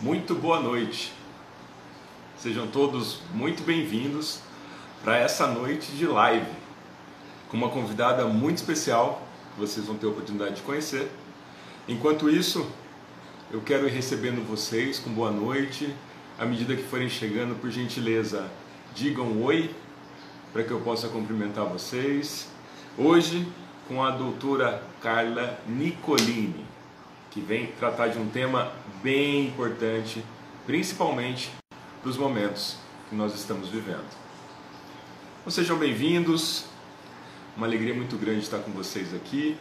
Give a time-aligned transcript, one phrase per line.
[0.00, 1.12] Muito boa noite.
[2.36, 4.38] Sejam todos muito bem-vindos
[5.02, 6.46] para essa noite de live
[7.48, 11.10] com uma convidada muito especial que vocês vão ter a oportunidade de conhecer.
[11.88, 12.70] Enquanto isso,
[13.50, 15.92] eu quero ir recebendo vocês com boa noite.
[16.38, 18.48] À medida que forem chegando, por gentileza,
[18.94, 19.74] digam oi
[20.52, 22.48] para que eu possa cumprimentar vocês.
[22.96, 23.48] Hoje,
[23.88, 26.64] com a doutora Carla Nicolini,
[27.32, 28.72] que vem tratar de um tema
[29.02, 30.24] bem importante,
[30.66, 31.50] principalmente
[32.00, 32.76] para os momentos
[33.08, 34.04] que nós estamos vivendo.
[35.40, 36.64] Então, sejam bem-vindos,
[37.56, 39.56] uma alegria muito grande estar com vocês aqui,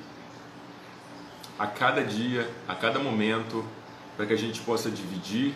[1.57, 3.63] a cada dia, a cada momento,
[4.15, 5.53] para que a gente possa dividir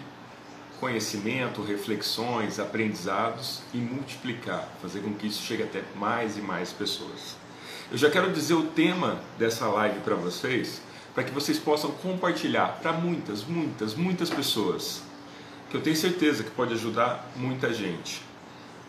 [0.79, 7.35] conhecimento, reflexões, aprendizados e multiplicar, fazer com que isso chegue até mais e mais pessoas.
[7.91, 10.81] Eu já quero dizer o tema dessa live para vocês,
[11.13, 15.01] para que vocês possam compartilhar para muitas, muitas, muitas pessoas,
[15.69, 18.21] que eu tenho certeza que pode ajudar muita gente.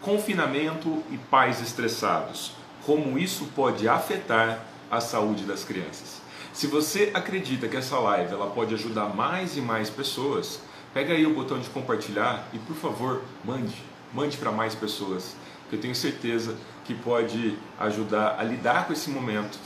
[0.01, 2.53] Confinamento e pais estressados.
[2.85, 6.21] Como isso pode afetar a saúde das crianças.
[6.53, 10.61] Se você acredita que essa live ela pode ajudar mais e mais pessoas,
[10.93, 13.83] Pega aí o botão de compartilhar e, por favor, mande.
[14.13, 15.35] Mande para mais pessoas,
[15.71, 19.59] que eu tenho certeza que pode ajudar a lidar com esse momento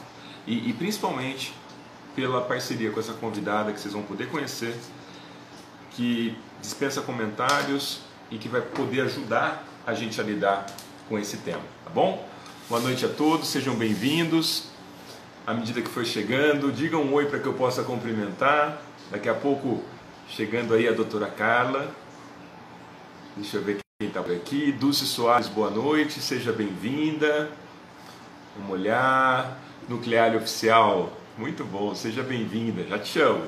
[0.46, 1.52] e, e principalmente
[2.16, 4.74] pela parceria com essa convidada que vocês vão poder conhecer,
[5.92, 8.00] que dispensa comentários
[8.30, 10.66] e que vai poder ajudar a gente a lidar
[11.08, 12.26] com esse tema, tá bom?
[12.68, 14.70] Boa noite a todos, sejam bem-vindos.
[15.46, 18.82] À medida que for chegando, digam um oi para que eu possa cumprimentar.
[19.12, 19.84] Daqui a pouco
[20.28, 21.88] Chegando aí a doutora Carla.
[23.36, 24.72] Deixa eu ver quem está por aqui.
[24.72, 27.50] Dulce Soares, boa noite, seja bem-vinda.
[28.56, 29.58] Vamos olhar.
[29.88, 33.46] Nuclear Oficial, muito bom, seja bem-vinda, já te chamo.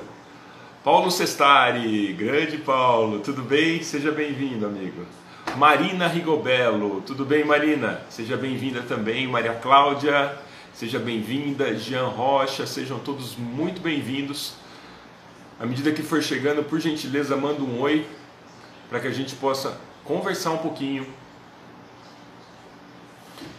[0.83, 3.83] Paulo Sestari, grande Paulo, tudo bem?
[3.83, 5.05] Seja bem-vindo, amigo.
[5.57, 8.01] Marina Rigobello, tudo bem, Marina?
[8.09, 9.27] Seja bem-vinda também.
[9.27, 10.37] Maria Cláudia,
[10.73, 11.75] seja bem-vinda.
[11.75, 14.53] Jean Rocha, sejam todos muito bem-vindos
[15.59, 18.07] à medida que for chegando, por gentileza, manda um oi
[18.89, 21.05] para que a gente possa conversar um pouquinho.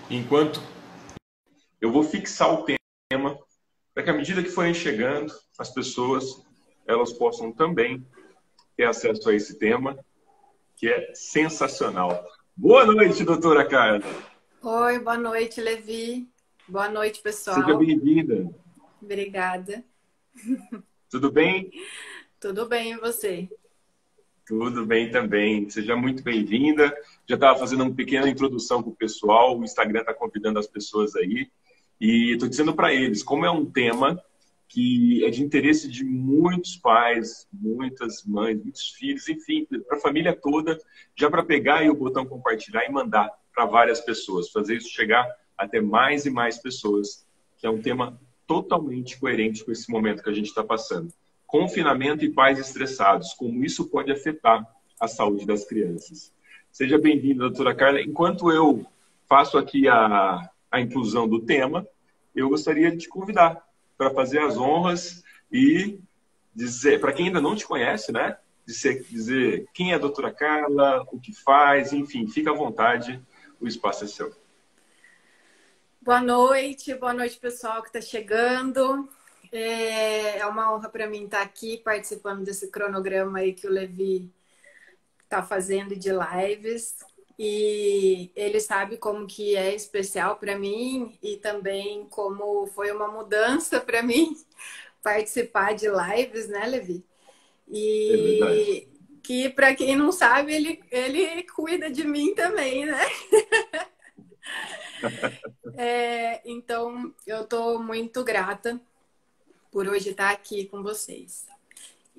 [0.09, 0.63] Enquanto
[1.79, 2.65] eu vou fixar o
[3.11, 3.39] tema
[3.95, 6.45] para que à medida que forem chegando, as pessoas
[6.87, 8.05] elas possam também
[8.77, 9.99] ter acesso a esse tema,
[10.77, 12.25] que é sensacional.
[12.57, 14.05] Boa noite, doutora Carla.
[14.63, 16.29] Oi, boa noite, Levi.
[16.69, 17.57] Boa noite, pessoal.
[17.57, 18.51] Seja bem-vinda.
[19.01, 19.85] Obrigada.
[21.11, 21.71] Tudo bem?
[22.39, 23.49] Tudo bem, e você?
[24.47, 25.69] Tudo bem também.
[25.69, 26.95] Seja muito bem-vinda.
[27.27, 29.59] Já estava fazendo uma pequena introdução para o pessoal.
[29.59, 31.51] O Instagram está convidando as pessoas aí.
[32.01, 34.23] E estou dizendo para eles, como é um tema
[34.71, 40.35] que é de interesse de muitos pais, muitas mães, muitos filhos, enfim, para a família
[40.35, 40.79] toda,
[41.17, 45.27] já para pegar o botão compartilhar e mandar para várias pessoas, fazer isso chegar
[45.59, 47.27] até mais e mais pessoas,
[47.59, 51.13] que é um tema totalmente coerente com esse momento que a gente está passando.
[51.47, 54.65] Confinamento e pais estressados, como isso pode afetar
[55.01, 56.33] a saúde das crianças.
[56.71, 58.01] Seja bem-vinda, doutora Carla.
[58.01, 58.87] Enquanto eu
[59.29, 61.87] faço aqui a, a inclusão do tema,
[62.35, 63.63] eu gostaria de te convidar
[63.99, 65.99] para fazer as honras e
[66.55, 68.37] dizer, para quem ainda não te conhece, né?
[68.65, 73.21] Dizer, dizer quem é a doutora Carla, o que faz, enfim, fica à vontade,
[73.61, 74.33] o espaço é seu.
[76.01, 79.09] Boa noite, boa noite pessoal que está chegando.
[79.53, 84.33] É, é uma honra para mim estar aqui participando desse cronograma aí que o Levi
[85.25, 86.97] está fazendo de lives.
[87.43, 93.81] E ele sabe como que é especial para mim e também como foi uma mudança
[93.81, 94.37] para mim
[95.03, 97.03] participar de lives, né, Levi?
[97.67, 98.91] E é
[99.23, 103.01] que para quem não sabe, ele, ele cuida de mim também, né?
[105.77, 108.79] É, então, eu estou muito grata
[109.71, 111.47] por hoje estar aqui com vocês.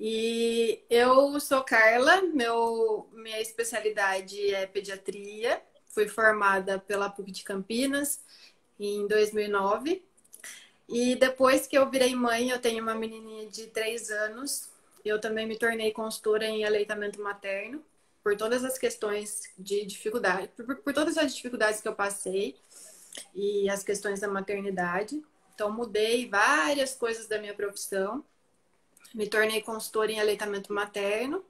[0.04, 5.62] E eu sou Carla, meu, minha especialidade é pediatria.
[5.90, 8.18] Fui formada pela PUC de Campinas
[8.80, 10.04] em 2009.
[10.88, 14.72] E depois que eu virei mãe, eu tenho uma menininha de 3 anos.
[15.04, 17.80] Eu também me tornei consultora em aleitamento materno
[18.24, 22.56] por todas as questões de dificuldade, por, por todas as dificuldades que eu passei
[23.32, 25.22] e as questões da maternidade.
[25.54, 28.24] Então, mudei várias coisas da minha profissão.
[29.14, 31.44] Me tornei consultora em aleitamento materno.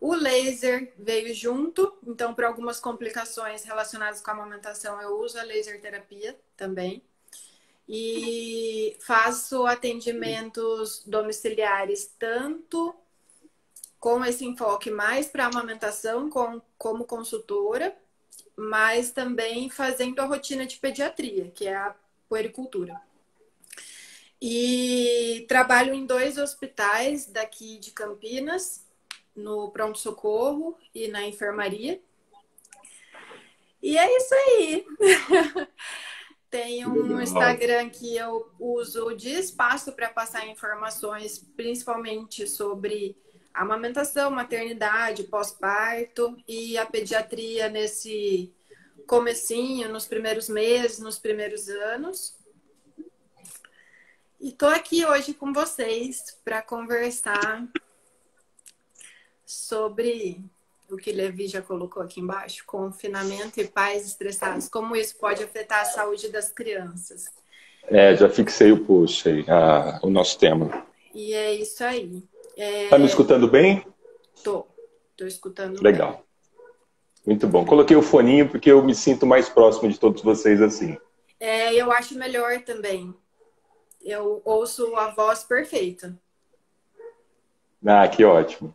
[0.00, 5.42] O laser veio junto, então, para algumas complicações relacionadas com a amamentação, eu uso a
[5.42, 7.02] laser terapia também.
[7.88, 12.94] E faço atendimentos domiciliares tanto
[13.98, 17.96] com esse enfoque mais para amamentação com, como consultora,
[18.56, 21.94] mas também fazendo a rotina de pediatria, que é a
[22.28, 23.00] puericultura.
[24.40, 28.86] E trabalho em dois hospitais daqui de Campinas,
[29.34, 32.00] no pronto-socorro e na enfermaria.
[33.82, 34.86] E é isso aí.
[36.50, 43.16] Tem um Instagram que eu uso de espaço para passar informações, principalmente sobre
[43.52, 48.54] amamentação, maternidade, pós-parto e a pediatria nesse
[49.06, 52.37] comecinho, nos primeiros meses, nos primeiros anos.
[54.40, 57.66] E tô aqui hoje com vocês para conversar
[59.44, 60.40] sobre
[60.88, 65.80] o que Levi já colocou aqui embaixo, confinamento e pais estressados, como isso pode afetar
[65.80, 67.26] a saúde das crianças.
[67.88, 70.86] É, já fixei o post aí, a, o nosso tema.
[71.12, 72.22] E é isso aí.
[72.56, 72.88] É...
[72.88, 73.84] Tá me escutando bem?
[74.44, 74.64] Tô,
[75.16, 76.12] tô escutando Legal.
[76.12, 76.22] Bem.
[77.26, 77.66] Muito bom.
[77.66, 80.96] Coloquei o foninho porque eu me sinto mais próximo de todos vocês assim.
[81.40, 83.12] É, eu acho melhor também
[84.04, 86.18] eu ouço a voz perfeita.
[87.84, 88.74] Ah, que ótimo.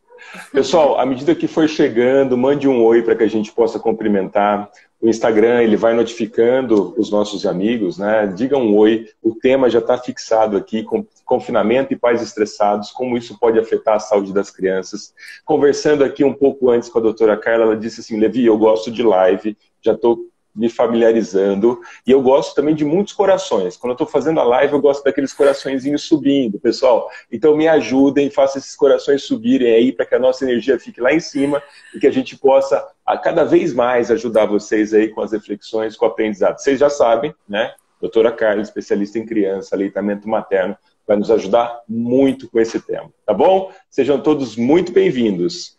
[0.52, 4.72] Pessoal, à medida que for chegando, mande um oi para que a gente possa cumprimentar.
[5.02, 8.25] O Instagram ele vai notificando os nossos amigos, né?
[8.28, 9.10] Diga um oi.
[9.22, 10.86] O tema já está fixado aqui,
[11.26, 15.14] confinamento e pais estressados, como isso pode afetar a saúde das crianças.
[15.44, 18.90] Conversando aqui um pouco antes com a doutora Carla, ela disse assim, Levi, eu gosto
[18.90, 21.82] de live, já estou me familiarizando.
[22.06, 23.76] E eu gosto também de muitos corações.
[23.76, 27.10] Quando eu estou fazendo a live, eu gosto daqueles coraçõezinhos subindo, pessoal.
[27.32, 31.14] Então me ajudem, façam esses corações subirem aí para que a nossa energia fique lá
[31.14, 31.62] em cima
[31.94, 35.96] e que a gente possa a cada vez mais ajudar vocês aí com as reflexões,
[35.96, 36.60] com o aprendizado.
[36.60, 37.74] Vocês já sabem, né?
[38.00, 40.78] Doutora Carla, especialista em criança, aleitamento materno,
[41.08, 43.72] vai nos ajudar muito com esse tema, tá bom?
[43.90, 45.78] Sejam todos muito bem-vindos.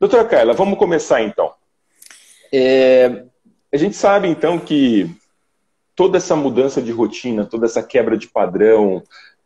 [0.00, 1.52] Doutora Carla, vamos começar então.
[2.52, 3.24] É,
[3.72, 5.10] a gente sabe, então, que
[5.94, 9.02] toda essa mudança de rotina, toda essa quebra de padrão,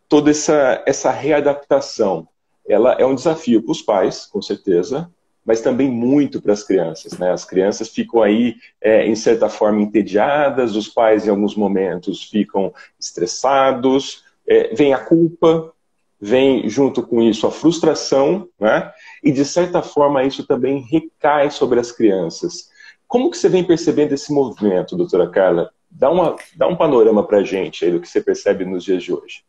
[0.08, 2.28] toda essa, essa readaptação,
[2.68, 5.10] ela é um desafio para os pais, com certeza,
[5.44, 7.18] mas também muito para as crianças.
[7.18, 7.32] Né?
[7.32, 12.72] As crianças ficam aí, é, em certa forma, entediadas, os pais, em alguns momentos, ficam
[13.00, 15.72] estressados, é, vem a culpa,
[16.20, 18.92] vem junto com isso a frustração, né?
[19.24, 22.70] e de certa forma isso também recai sobre as crianças.
[23.12, 25.70] Como que você vem percebendo esse movimento, doutora Carla?
[25.90, 29.02] Dá, uma, dá um panorama para a gente aí do que você percebe nos dias
[29.02, 29.44] de hoje.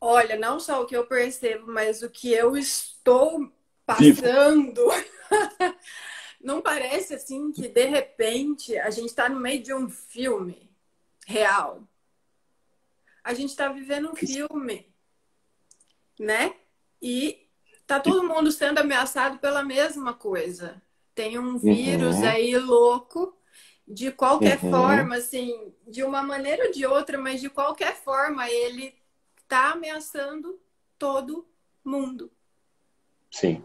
[0.00, 3.52] Olha, não só o que eu percebo, mas o que eu estou
[3.86, 4.82] passando.
[6.42, 10.68] não parece assim que de repente a gente está no meio de um filme
[11.24, 11.84] real.
[13.22, 14.92] A gente está vivendo um filme,
[16.18, 16.52] né?
[17.00, 17.46] E
[17.86, 20.82] tá todo mundo sendo ameaçado pela mesma coisa
[21.14, 22.28] tem um vírus uhum.
[22.28, 23.36] aí louco,
[23.86, 24.70] de qualquer uhum.
[24.70, 28.94] forma, assim, de uma maneira ou de outra, mas de qualquer forma, ele
[29.42, 30.58] está ameaçando
[30.98, 31.46] todo
[31.84, 32.30] mundo.
[33.30, 33.62] Sim,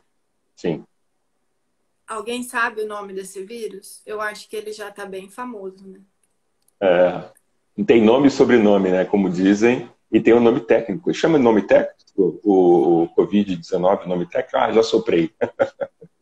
[0.56, 0.84] sim.
[2.08, 4.02] Alguém sabe o nome desse vírus?
[4.06, 6.02] Eu acho que ele já está bem famoso, né?
[6.82, 7.30] É,
[7.86, 9.06] tem nome e sobrenome, né?
[9.06, 11.14] Como dizem, e tem o um nome técnico.
[11.14, 14.58] Chama de nome técnico o, o Covid-19, nome técnico?
[14.58, 15.32] Ah, já soprei.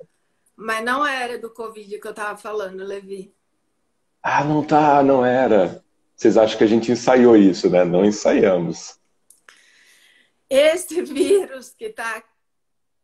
[0.58, 3.32] Mas não era do Covid que eu tava falando, Levi.
[4.24, 5.86] Ah, não tá, não era.
[6.16, 7.86] Vocês acham que a gente ensaiou isso, né?
[7.86, 9.00] Não ensaiamos.
[10.50, 12.24] Esse vírus que tá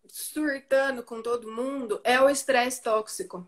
[0.08, 3.48] surtando com todo mundo é o estresse tóxico.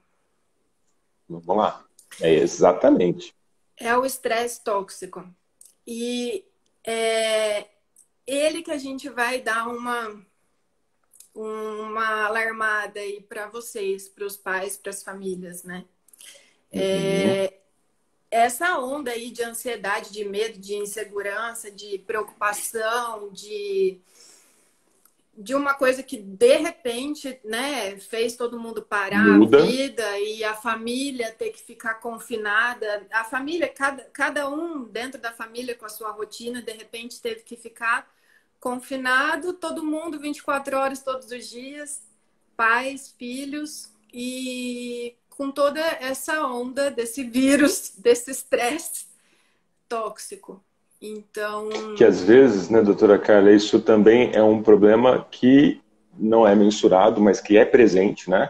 [1.28, 1.84] Vamos lá.
[2.22, 3.36] É exatamente.
[3.76, 5.28] É o estresse tóxico.
[5.86, 6.46] E
[6.86, 7.66] é
[8.28, 10.24] ele que a gente vai dar uma
[11.36, 15.86] uma alarmada aí para vocês, para os pais, para as famílias, né?
[16.74, 16.82] Uhum.
[16.82, 17.54] É,
[18.32, 24.02] essa onda aí de ansiedade, de medo, de insegurança, de preocupação, de
[25.38, 29.58] de uma coisa que de repente, né, fez todo mundo parar Muda.
[29.58, 33.06] a vida e a família ter que ficar confinada.
[33.12, 37.42] A família, cada, cada um dentro da família com a sua rotina, de repente teve
[37.42, 38.10] que ficar
[38.66, 42.02] confinado, todo mundo 24 horas todos os dias,
[42.58, 49.06] pais, filhos e com toda essa onda desse vírus, desse estresse
[49.88, 50.64] tóxico.
[51.00, 51.70] Então.
[51.96, 55.80] Que às vezes, né, doutora Carla, isso também é um problema que
[56.18, 58.50] não é mensurado, mas que é presente, né?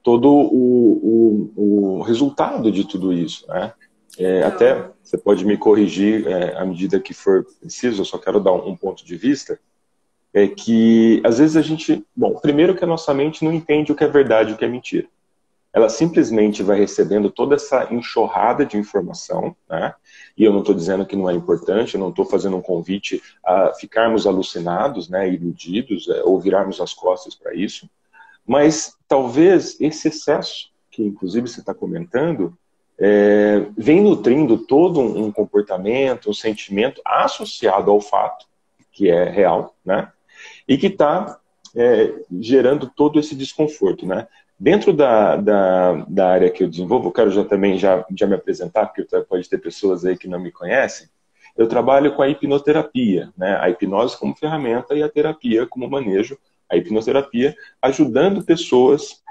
[0.00, 3.72] Todo o, o, o resultado de tudo isso, né?
[4.18, 4.42] É.
[4.42, 8.52] Até você pode me corrigir é, à medida que for preciso, eu só quero dar
[8.52, 9.58] um, um ponto de vista.
[10.32, 13.94] é que às vezes a gente, bom, primeiro que a nossa mente não entende o
[13.94, 15.06] que é verdade e o que é mentira.
[15.72, 19.94] Ela simplesmente vai recebendo toda essa enxurrada de informação, né?
[20.36, 23.22] E eu não estou dizendo que não é importante, eu não estou fazendo um convite
[23.44, 27.88] a ficarmos alucinados, né, iludidos, é, ou virarmos as costas para isso.
[28.46, 32.56] Mas talvez esse excesso, que inclusive você está comentando,
[32.98, 38.46] é, vem nutrindo todo um comportamento, um sentimento associado ao fato,
[38.90, 40.10] que é real, né?
[40.66, 41.38] E que está
[41.74, 44.26] é, gerando todo esse desconforto, né?
[44.58, 48.34] Dentro da, da, da, área que eu desenvolvo, eu quero já também já, já me
[48.34, 51.08] apresentar, porque pode ter pessoas aí que não me conhecem.
[51.54, 53.58] Eu trabalho com a hipnoterapia, né?
[53.60, 56.38] A hipnose como ferramenta e a terapia como manejo.
[56.70, 59.22] A hipnoterapia ajudando pessoas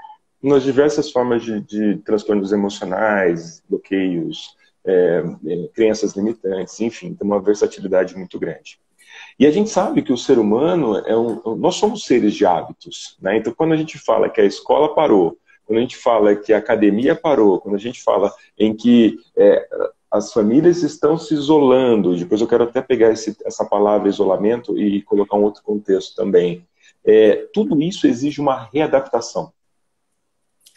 [0.46, 7.40] nas diversas formas de, de transtornos emocionais, bloqueios, é, é, crenças limitantes, enfim, tem uma
[7.40, 8.78] versatilidade muito grande.
[9.38, 13.16] E a gente sabe que o ser humano é um, nós somos seres de hábitos,
[13.20, 13.36] né?
[13.36, 16.58] Então, quando a gente fala que a escola parou, quando a gente fala que a
[16.58, 19.66] academia parou, quando a gente fala em que é,
[20.10, 25.02] as famílias estão se isolando, depois eu quero até pegar esse, essa palavra isolamento e
[25.02, 26.64] colocar um outro contexto também.
[27.04, 29.52] É, tudo isso exige uma readaptação.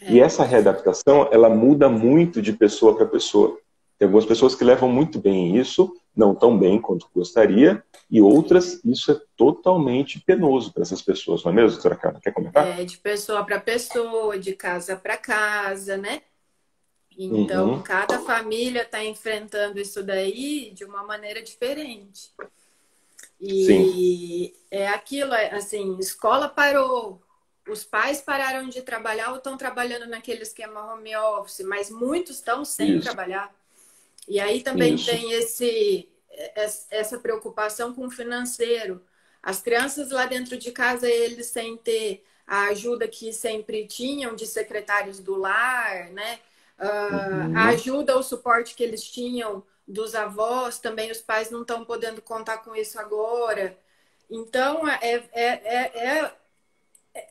[0.02, 0.12] É.
[0.12, 3.58] E essa readaptação, ela muda muito de pessoa para pessoa.
[3.98, 8.84] Tem algumas pessoas que levam muito bem isso, não tão bem quanto gostaria, e outras,
[8.84, 12.20] isso é totalmente penoso para essas pessoas, não é mesmo, doutora Carla?
[12.22, 12.80] Quer comentar?
[12.80, 16.22] É, de pessoa para pessoa, de casa para casa, né?
[17.18, 17.82] Então, uhum.
[17.82, 22.32] cada família está enfrentando isso daí de uma maneira diferente.
[23.42, 24.54] E Sim.
[24.72, 27.22] é aquilo, é, assim, escola parou,
[27.70, 32.66] os pais pararam de trabalhar ou estão trabalhando naquele esquema home office, mas muitos estão
[32.66, 33.04] sem isso.
[33.04, 33.54] trabalhar.
[34.28, 35.06] E aí também Isso.
[35.06, 36.08] tem esse,
[36.90, 39.04] essa preocupação com o financeiro.
[39.42, 44.46] As crianças lá dentro de casa, eles sem ter a ajuda que sempre tinham de
[44.46, 46.40] secretários do lar, né?
[46.80, 51.84] Uh, A ajuda, o suporte que eles tinham dos avós, também os pais não estão
[51.86, 53.78] podendo contar com isso agora.
[54.30, 56.39] Então, é, é, é, é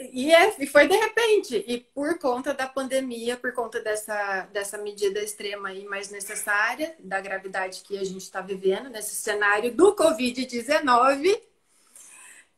[0.00, 4.78] e, é, e foi de repente, e por conta da pandemia, por conta dessa, dessa
[4.78, 9.94] medida extrema e mais necessária, da gravidade que a gente está vivendo, nesse cenário do
[9.94, 11.40] Covid-19,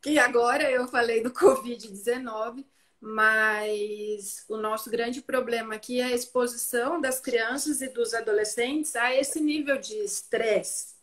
[0.01, 2.65] que agora eu falei do Covid-19,
[2.99, 9.15] mas o nosso grande problema aqui é a exposição das crianças e dos adolescentes a
[9.15, 11.00] esse nível de estresse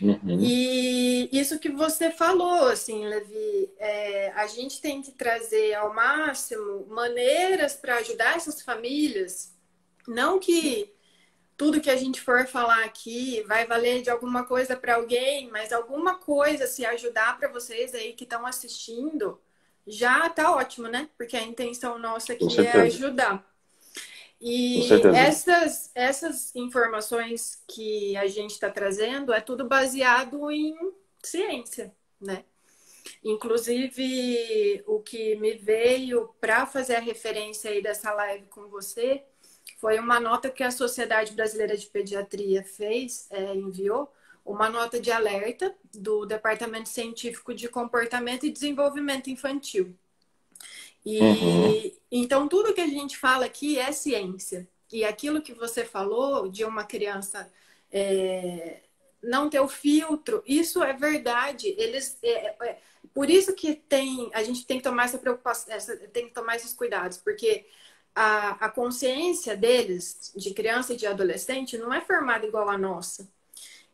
[0.00, 0.38] Uhum.
[0.40, 6.86] E isso que você falou, assim, Levi, é, a gente tem que trazer ao máximo
[6.88, 9.54] maneiras para ajudar essas famílias.
[10.06, 10.92] Não que
[11.56, 15.72] tudo que a gente for falar aqui vai valer de alguma coisa para alguém, mas
[15.72, 19.40] alguma coisa se ajudar para vocês aí que estão assistindo,
[19.84, 21.08] já tá ótimo, né?
[21.18, 23.44] Porque a intenção nossa aqui é ajudar.
[24.40, 30.76] E essas, essas informações que a gente está trazendo é tudo baseado em
[31.20, 32.44] ciência, né?
[33.24, 39.24] Inclusive, o que me veio para fazer a referência aí dessa live com você
[39.78, 44.12] foi uma nota que a Sociedade Brasileira de Pediatria fez, é, enviou,
[44.44, 49.96] uma nota de alerta do Departamento Científico de Comportamento e Desenvolvimento Infantil.
[51.04, 51.92] E uhum.
[52.10, 54.68] então tudo que a gente fala aqui é ciência.
[54.92, 57.50] E aquilo que você falou de uma criança
[57.92, 58.80] é,
[59.22, 61.74] não ter o filtro, isso é verdade.
[61.78, 62.78] Eles, é, é, é,
[63.14, 66.56] por isso que tem, a gente tem que tomar essa preocupação, essa, tem que tomar
[66.56, 67.66] esses cuidados, porque
[68.14, 73.28] a, a consciência deles, de criança e de adolescente, não é formada igual a nossa.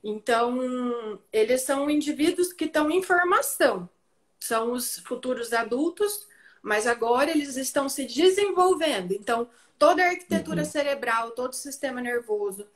[0.03, 3.89] Então, eles são indivíduos que estão em formação,
[4.39, 6.27] são os futuros adultos
[6.65, 9.13] mas agora eles estão se desenvolvendo.
[9.13, 10.69] Então, toda a arquitetura uhum.
[10.69, 12.67] cerebral, todo o sistema nervoso,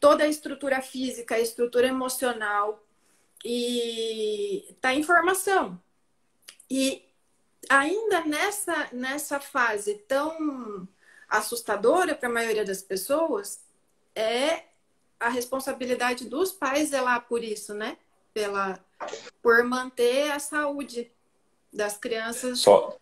[0.00, 2.82] toda a estrutura física, a estrutura emocional
[3.44, 5.80] e tá em formação.
[6.70, 7.04] E
[7.68, 10.86] ainda nessa nessa fase tão
[11.28, 13.60] assustadora para a maioria das pessoas,
[14.14, 14.64] é
[15.18, 17.96] a responsabilidade dos pais é lá por isso, né?
[18.34, 18.78] Pela
[19.42, 21.10] por manter a saúde
[21.72, 22.60] das crianças.
[22.60, 22.96] Só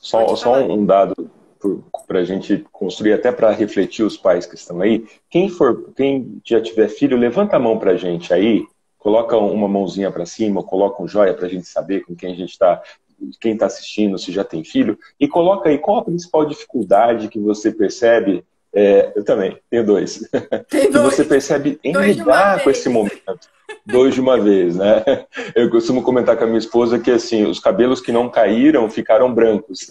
[0.00, 1.30] só, só um dado
[2.06, 5.04] para a gente construir, até para refletir os pais que estão aí.
[5.28, 8.64] Quem for, quem já tiver filho, levanta a mão para a gente aí,
[8.98, 12.36] coloca uma mãozinha para cima, coloca um joia para a gente saber com quem a
[12.36, 12.82] gente está,
[13.40, 17.38] quem está assistindo, se já tem filho, e coloca aí qual a principal dificuldade que
[17.38, 18.44] você percebe.
[18.72, 20.28] É, eu também, tenho dois.
[20.68, 21.14] Tem dois.
[21.16, 23.40] que você percebe em lidar com esse momento.
[23.90, 25.04] Dois de uma vez, né?
[25.54, 29.32] Eu costumo comentar com a minha esposa que assim, os cabelos que não caíram ficaram
[29.32, 29.88] brancos.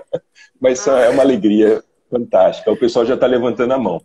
[0.60, 2.70] Mas é uma alegria fantástica.
[2.70, 4.02] O pessoal já está levantando a mão.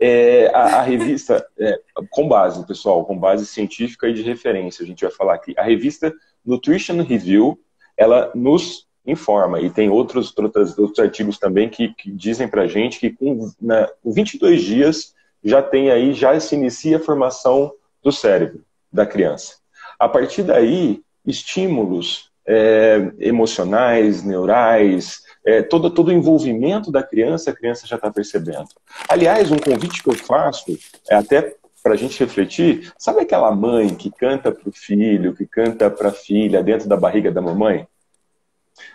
[0.00, 4.86] É, a, a, revista, é, com base, pessoal, com base científica e de referência, a
[4.86, 5.54] gente vai falar aqui.
[5.56, 6.14] A revista
[6.44, 7.58] Nutrition Review,
[7.96, 13.00] ela nos informa, e tem outros, outros, outros artigos também que, que dizem para gente
[13.00, 18.12] que com, na, com 22 dias já tem aí, já se inicia a formação do
[18.12, 19.56] cérebro da criança.
[19.98, 27.54] A partir daí, estímulos é, emocionais, neurais, é, todo, todo o envolvimento da criança, a
[27.54, 28.68] criança já está percebendo.
[29.08, 30.78] Aliás, um convite que eu faço,
[31.10, 35.46] é até para a gente refletir, sabe aquela mãe que canta para o filho, que
[35.46, 37.86] canta para a filha dentro da barriga da mamãe?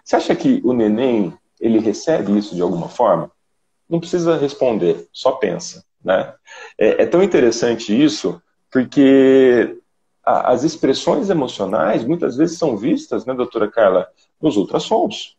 [0.04, 3.32] Você acha que o neném ele recebe isso de alguma forma?
[3.90, 5.84] Não precisa responder, só pensa.
[6.04, 6.34] Né?
[6.78, 9.78] É, é tão interessante isso porque
[10.24, 14.08] a, as expressões emocionais muitas vezes são vistas, né, doutora Carla,
[14.42, 15.36] nos ultrassons.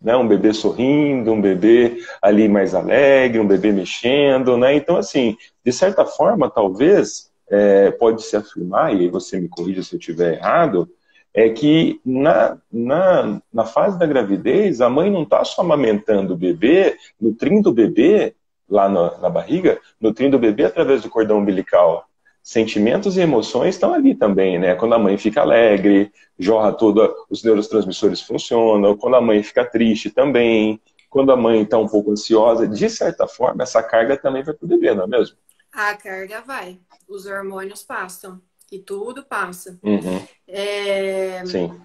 [0.00, 0.16] Né?
[0.16, 4.56] Um bebê sorrindo, um bebê ali mais alegre, um bebê mexendo.
[4.56, 4.74] Né?
[4.74, 9.94] Então, assim, de certa forma, talvez é, pode se afirmar, e você me corrija se
[9.94, 10.88] eu estiver errado,
[11.32, 16.36] é que na, na, na fase da gravidez, a mãe não está só amamentando o
[16.36, 18.34] bebê, nutrindo o bebê
[18.68, 22.05] lá na barriga, nutrindo o bebê através do cordão umbilical.
[22.46, 24.76] Sentimentos e emoções estão ali também, né?
[24.76, 28.96] Quando a mãe fica alegre, jorra toda, os neurotransmissores funcionam.
[28.96, 30.80] Quando a mãe fica triste também.
[31.10, 34.64] Quando a mãe está um pouco ansiosa, de certa forma, essa carga também vai para
[34.64, 35.36] o bebê, não é mesmo?
[35.72, 36.78] A carga vai.
[37.08, 39.76] Os hormônios passam e tudo passa.
[39.82, 40.24] Uhum.
[40.46, 41.44] É...
[41.46, 41.80] Sim.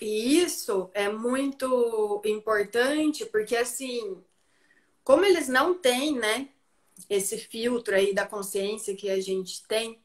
[0.00, 4.16] E isso é muito importante porque, assim,
[5.04, 6.48] como eles não têm, né,
[7.08, 10.00] esse filtro aí da consciência que a gente tem,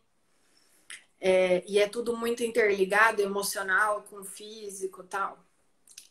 [1.19, 5.37] é, e é tudo muito interligado, emocional com físico tal,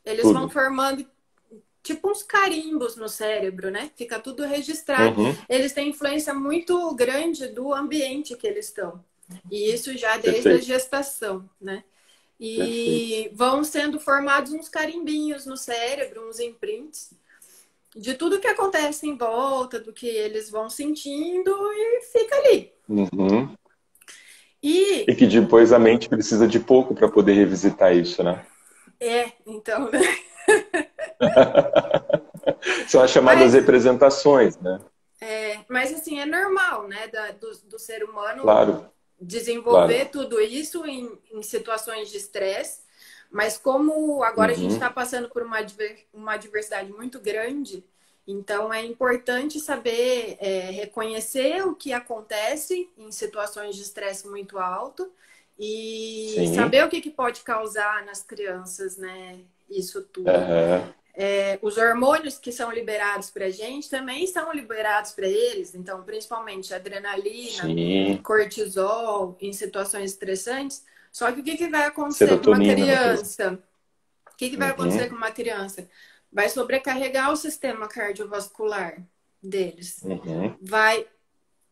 [0.04, 0.34] eles tudo.
[0.34, 1.06] vão formando
[1.82, 3.90] tipo uns carimbos no cérebro, né?
[3.96, 5.20] Fica tudo registrado.
[5.20, 5.36] Uhum.
[5.48, 9.04] Eles têm influência muito grande do ambiente que eles estão.
[9.50, 10.58] E isso já desde Perfeito.
[10.58, 11.84] a gestação, né?
[12.38, 13.36] E Perfeito.
[13.36, 17.12] vão sendo formados uns carimbinhos no cérebro, uns imprints,
[17.94, 22.72] de tudo que acontece em volta, do que eles vão sentindo e fica ali.
[22.88, 23.54] Uhum.
[24.62, 25.04] E...
[25.08, 28.44] e que depois a mente precisa de pouco para poder revisitar isso, né?
[29.00, 30.00] É, então, né?
[32.86, 34.78] São as chamadas mas, representações, né?
[35.20, 40.10] É, mas assim, é normal, né, da, do, do ser humano claro desenvolver claro.
[40.10, 42.80] tudo isso em, em, situações de estresse,
[43.30, 44.58] mas como agora uhum.
[44.58, 44.94] a gente está uhum.
[44.94, 45.58] passando por uma,
[46.12, 47.84] uma diversidade muito grande,
[48.26, 55.10] então é importante saber é, reconhecer o que acontece em situações de estresse muito alto
[55.58, 56.54] e Sim.
[56.54, 59.40] saber o que, que pode causar nas crianças, né?
[59.68, 60.30] Isso tudo.
[60.30, 60.92] Uhum.
[61.14, 66.02] É, os hormônios que são liberados para a gente também são liberados para eles, então,
[66.02, 68.20] principalmente adrenalina, Sim.
[68.22, 70.84] cortisol, em situações estressantes.
[71.12, 73.62] Só que o que, que vai acontecer Serotonina, com uma criança?
[74.32, 74.74] O que, que vai uhum.
[74.74, 75.88] acontecer com uma criança?
[76.32, 79.02] Vai sobrecarregar o sistema cardiovascular
[79.42, 80.00] deles.
[80.02, 80.56] Uhum.
[80.60, 81.06] Vai,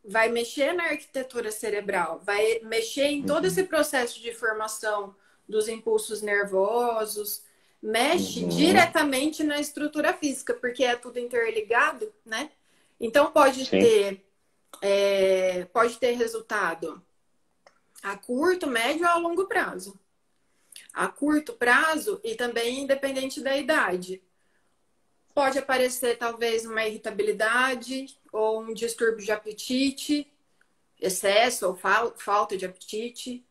[0.04, 3.48] vai mexer na arquitetura cerebral, vai mexer em todo uhum.
[3.48, 5.14] esse processo de formação
[5.48, 7.42] dos impulsos nervosos,
[7.80, 8.48] mexe uhum.
[8.48, 12.50] diretamente na estrutura física, porque é tudo interligado, né?
[13.00, 13.78] Então pode Sim.
[13.78, 14.24] ter
[14.82, 17.02] é, pode ter resultado
[18.02, 19.98] a curto, médio ou a longo prazo.
[20.92, 24.22] A curto prazo e também independente da idade.
[25.34, 30.30] Pode aparecer talvez uma irritabilidade ou um distúrbio de apetite,
[31.00, 31.76] excesso ou
[32.16, 33.44] falta de apetite.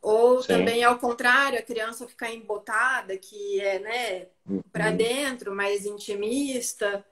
[0.00, 0.48] Ou Sim.
[0.48, 4.62] também ao contrário, a criança ficar embotada, que é né, uhum.
[4.72, 7.04] para dentro, mais intimista.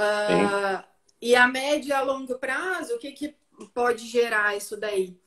[0.00, 0.82] Uh,
[1.20, 3.36] e a médio e a longo prazo, o que, que
[3.74, 5.21] pode gerar isso daí?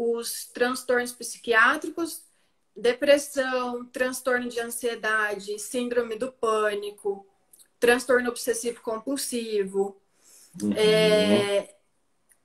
[0.00, 2.22] Os transtornos psiquiátricos,
[2.76, 7.26] depressão, transtorno de ansiedade, síndrome do pânico,
[7.80, 10.00] transtorno obsessivo compulsivo,
[10.62, 10.72] uhum.
[10.72, 11.74] é,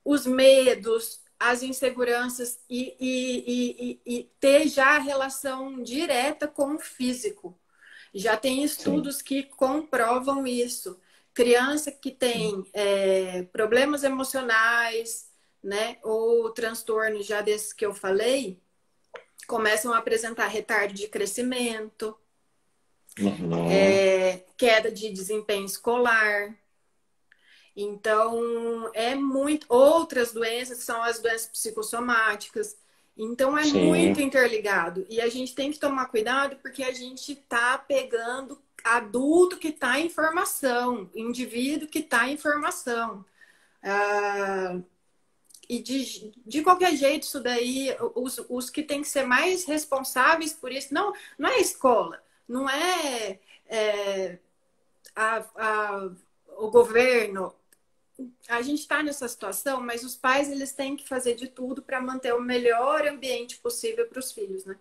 [0.03, 7.55] os medos, as inseguranças e, e, e, e, ter já relação direta com o físico.
[8.15, 9.23] Já tem estudos Sim.
[9.23, 10.99] que comprovam isso.
[11.35, 15.32] Criança que tem é, problemas emocionais,
[15.63, 18.59] né, ou transtornos já desses que eu falei,
[19.47, 22.17] começam a apresentar retardo de crescimento,
[23.19, 23.71] uhum.
[23.71, 26.55] é, queda de desempenho escolar,
[27.75, 29.65] então, é muito.
[29.69, 32.77] Outras doenças são as doenças psicossomáticas,
[33.17, 33.85] Então é Sim.
[33.85, 35.05] muito interligado.
[35.09, 39.99] E a gente tem que tomar cuidado porque a gente está pegando adulto que está
[39.99, 43.23] em formação, indivíduo que está em formação.
[43.83, 44.77] Ah,
[45.73, 50.53] e de, de qualquer jeito, isso daí, os, os que têm que ser mais responsáveis
[50.53, 54.37] por isso, não, não é a escola, não é, é
[55.15, 56.09] a, a,
[56.57, 57.51] o governo.
[58.47, 61.99] A gente está nessa situação, mas os pais eles têm que fazer de tudo para
[61.99, 64.75] manter o melhor ambiente possível para os filhos, né?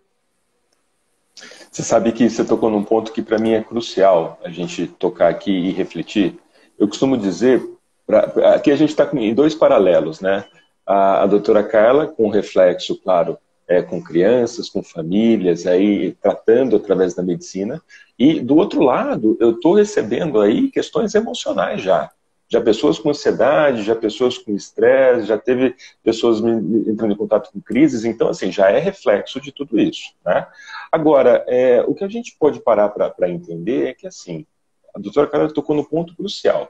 [1.71, 5.29] Você sabe que você tocou num ponto que para mim é crucial a gente tocar
[5.29, 6.39] aqui e refletir.
[6.77, 7.67] Eu costumo dizer,
[8.05, 10.47] pra, aqui a gente está em dois paralelos, né?
[10.85, 17.13] A, a doutora Carla, com reflexo, claro, é, com crianças, com famílias, aí tratando através
[17.13, 17.81] da medicina.
[18.17, 22.11] E do outro lado, eu estou recebendo aí questões emocionais já.
[22.49, 27.59] Já pessoas com ansiedade, já pessoas com estresse, já teve pessoas entrando em contato com
[27.59, 28.05] crises.
[28.05, 30.13] Então, assim, já é reflexo de tudo isso.
[30.23, 30.45] Né?
[30.91, 34.45] Agora, é, o que a gente pode parar para entender é que, assim,
[34.93, 36.69] a doutora Carla tocou no ponto crucial.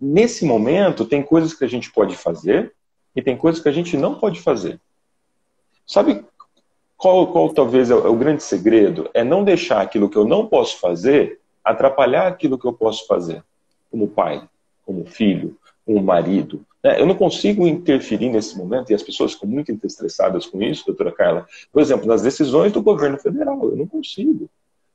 [0.00, 2.72] Nesse momento, tem coisas que a gente pode fazer
[3.16, 4.78] e tem coisas que a gente não pode fazer.
[5.86, 6.22] Sabe
[6.96, 9.08] qual, qual talvez é o, é o grande segredo?
[9.14, 13.42] É não deixar aquilo que eu não posso fazer atrapalhar aquilo que eu posso fazer,
[13.90, 14.48] como pai,
[14.84, 16.64] como filho, como marido.
[16.82, 17.00] Né?
[17.00, 21.10] Eu não consigo interferir nesse momento, e as pessoas ficam muito estressadas com isso, doutora
[21.10, 21.46] Carla.
[21.72, 24.48] Por exemplo, nas decisões do governo federal, eu não consigo.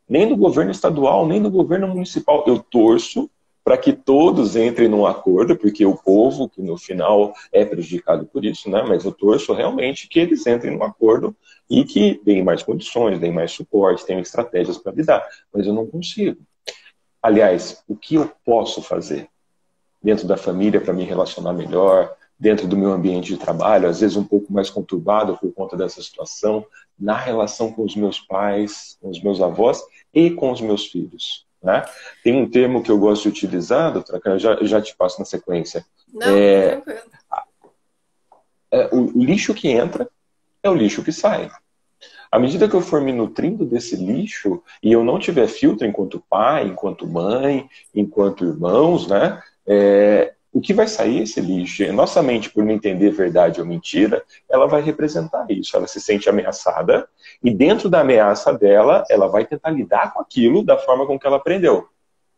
[0.08, 2.44] Nem do governo estadual, nem do governo municipal.
[2.48, 3.30] Eu torço
[3.64, 8.44] para que todos entrem num acordo, porque o povo, que no final é prejudicado por
[8.44, 8.84] isso, né?
[8.88, 11.36] mas eu torço realmente que eles entrem num acordo
[11.70, 15.26] e que deem mais condições, deem mais suporte, tenham estratégias para lidar.
[15.54, 16.42] Mas eu não consigo.
[17.22, 19.30] Aliás, o que eu posso fazer
[20.02, 24.18] dentro da família para me relacionar melhor, dentro do meu ambiente de trabalho, às vezes
[24.18, 26.66] um pouco mais conturbado por conta dessa situação,
[27.00, 29.80] na relação com os meus pais, com os meus avós
[30.12, 31.46] e com os meus filhos.
[31.62, 31.86] Né?
[32.24, 35.26] Tem um termo que eu gosto de utilizar, doutora Carla, já, já te passo na
[35.26, 35.86] sequência.
[36.12, 36.82] Não, é,
[38.72, 40.10] é, o lixo que entra
[40.64, 41.52] é o lixo que sai.
[42.32, 46.24] À medida que eu for me nutrindo desse lixo e eu não tiver filtro enquanto
[46.30, 49.42] pai, enquanto mãe, enquanto irmãos, né?
[49.68, 51.84] É, o que vai sair é esse lixo?
[51.84, 55.76] E nossa mente, por não entender verdade ou mentira, ela vai representar isso.
[55.78, 57.08] Ela se sente ameaçada
[57.42, 61.26] e dentro da ameaça dela, ela vai tentar lidar com aquilo da forma com que
[61.26, 61.88] ela aprendeu.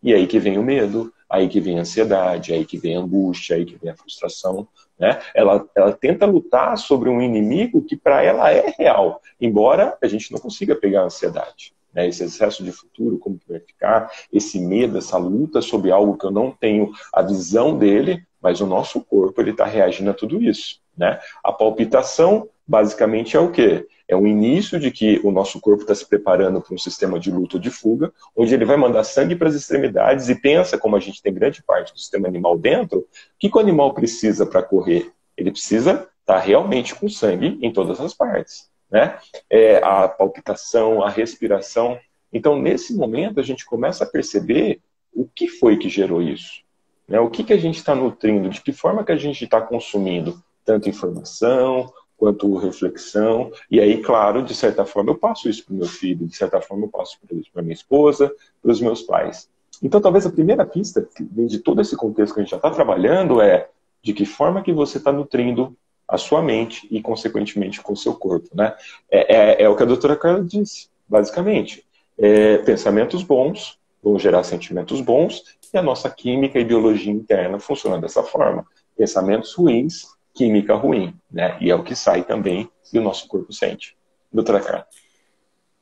[0.02, 3.00] E aí que vem o medo, aí que vem a ansiedade, aí que vem a
[3.00, 4.68] angústia, aí que vem a frustração.
[5.00, 5.20] Né?
[5.34, 10.32] Ela, ela tenta lutar sobre um inimigo que para ela é real, embora a gente
[10.32, 14.60] não consiga pegar a ansiedade né, esse excesso de futuro, como que vai ficar, esse
[14.60, 19.02] medo, essa luta sobre algo que eu não tenho a visão dele, mas o nosso
[19.02, 20.82] corpo ele está reagindo a tudo isso.
[20.98, 21.20] Né?
[21.44, 23.88] A palpitação, basicamente, é o quê?
[24.08, 27.32] É o início de que o nosso corpo está se preparando para um sistema de
[27.32, 30.96] luta ou de fuga, onde ele vai mandar sangue para as extremidades e pensa, como
[30.96, 33.06] a gente tem grande parte do sistema animal dentro, o
[33.40, 35.12] que, que o animal precisa para correr?
[35.38, 39.18] Ele precisa estar tá realmente com sangue em todas as partes né?
[39.50, 42.00] É, a palpitação, a respiração.
[42.32, 46.62] Então, nesse momento, a gente começa a perceber o que foi que gerou isso.
[47.08, 47.20] Né?
[47.20, 50.40] O que, que a gente está nutrindo, de que forma que a gente está consumindo
[50.64, 53.52] tanto informação quanto reflexão.
[53.70, 56.62] E aí, claro, de certa forma, eu passo isso para o meu filho, de certa
[56.62, 59.50] forma, eu passo isso para minha esposa, para os meus pais.
[59.82, 63.42] Então, talvez a primeira pista de todo esse contexto que a gente já está trabalhando
[63.42, 63.68] é
[64.04, 65.76] de que forma que você está nutrindo
[66.14, 68.48] a sua mente e, consequentemente, com o seu corpo.
[68.54, 68.76] Né?
[69.10, 71.84] É, é, é o que a doutora Carla disse, basicamente.
[72.16, 78.00] É, pensamentos bons vão gerar sentimentos bons e a nossa química e biologia interna funciona
[78.00, 78.64] dessa forma.
[78.96, 81.58] Pensamentos ruins, química ruim, né?
[81.60, 83.98] E é o que sai também e o nosso corpo sente.
[84.32, 84.88] Doutora Carla.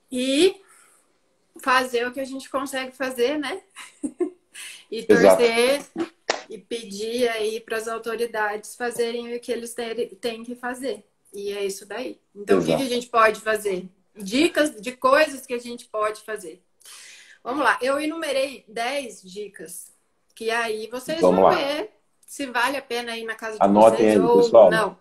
[0.10, 0.56] E
[1.62, 3.62] fazer o que a gente consegue fazer, né?
[4.90, 6.12] e torcer Exato
[6.52, 9.74] e pedir aí para as autoridades fazerem o que eles
[10.20, 11.06] têm que fazer.
[11.34, 12.20] E é isso daí.
[12.36, 12.74] Então, Exato.
[12.74, 13.88] o que, a gente pode fazer?
[14.14, 16.62] Dicas de coisas que a gente pode fazer.
[17.42, 19.94] Vamos lá, eu enumerei 10 dicas,
[20.36, 21.56] que aí vocês Vamos vão lá.
[21.56, 21.90] ver
[22.28, 24.70] se vale a pena ir na casa de Anotem vocês aí, ou pessoal.
[24.70, 24.98] não.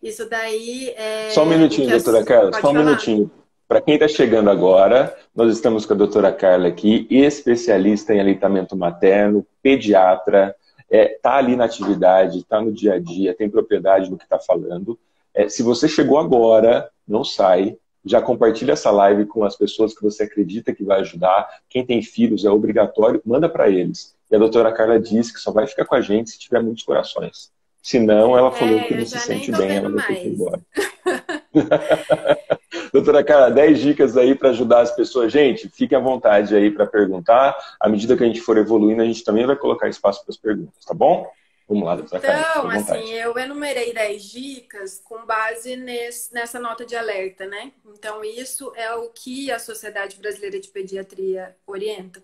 [0.00, 1.30] Isso daí é.
[1.30, 2.84] Só um minutinho, doutora Carla, só um falar?
[2.84, 3.28] minutinho.
[3.66, 8.76] Para quem está chegando agora, nós estamos com a doutora Carla aqui, especialista em aleitamento
[8.76, 10.54] materno, pediatra,
[10.90, 14.38] é, tá ali na atividade, está no dia a dia, tem propriedade do que está
[14.38, 14.98] falando.
[15.34, 20.02] É, se você chegou agora, não sai, já compartilha essa live com as pessoas que
[20.02, 21.48] você acredita que vai ajudar.
[21.68, 24.16] Quem tem filhos é obrigatório, manda para eles.
[24.30, 26.84] E a doutora Carla disse que só vai ficar com a gente se tiver muitos
[26.84, 27.50] corações.
[27.82, 30.32] Se não, ela falou é, que não se sente bem, ela vai ter que ir
[30.32, 30.60] embora.
[32.92, 35.32] Doutora Carla, 10 dicas aí para ajudar as pessoas.
[35.32, 37.56] Gente, fiquem à vontade aí para perguntar.
[37.80, 40.36] À medida que a gente for evoluindo, a gente também vai colocar espaço para as
[40.36, 41.30] perguntas, tá bom?
[41.68, 46.96] Vamos lá, doutora Então, assim, eu enumerei 10 dicas com base nesse, nessa nota de
[46.96, 47.72] alerta, né?
[47.86, 52.22] Então, isso é o que a Sociedade Brasileira de Pediatria orienta.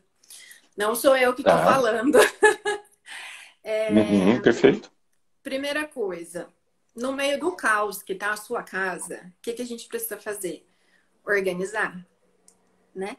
[0.75, 1.63] Não sou eu que estou tá.
[1.63, 2.19] falando.
[3.63, 3.91] é...
[3.91, 4.91] uhum, perfeito.
[5.43, 6.49] Primeira coisa,
[6.95, 10.17] no meio do caos que está a sua casa, o que, que a gente precisa
[10.17, 10.67] fazer?
[11.27, 12.07] Organizar,
[12.95, 13.17] né?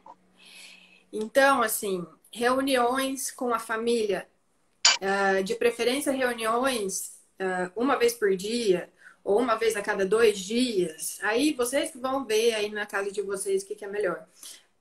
[1.12, 4.28] Então, assim, reuniões com a família,
[5.02, 8.92] uh, de preferência reuniões uh, uma vez por dia
[9.24, 11.18] ou uma vez a cada dois dias.
[11.22, 14.26] Aí vocês que vão ver aí na casa de vocês o que, que é melhor.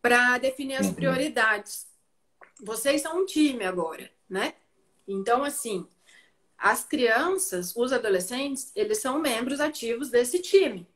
[0.03, 0.95] Para definir as uhum.
[0.95, 1.87] prioridades.
[2.61, 4.55] Vocês são um time agora, né?
[5.09, 5.87] Então, assim,
[6.65, 10.89] as crianças, os adolescentes, eles são membros ativos desse time.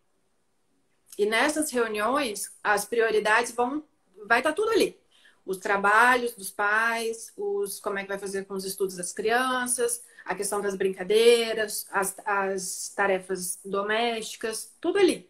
[1.18, 3.84] E nessas reuniões, as prioridades vão
[4.24, 4.98] vai estar tá tudo ali.
[5.44, 10.02] Os trabalhos dos pais, os como é que vai fazer com os estudos das crianças,
[10.24, 15.28] a questão das brincadeiras, as, as tarefas domésticas, tudo ali.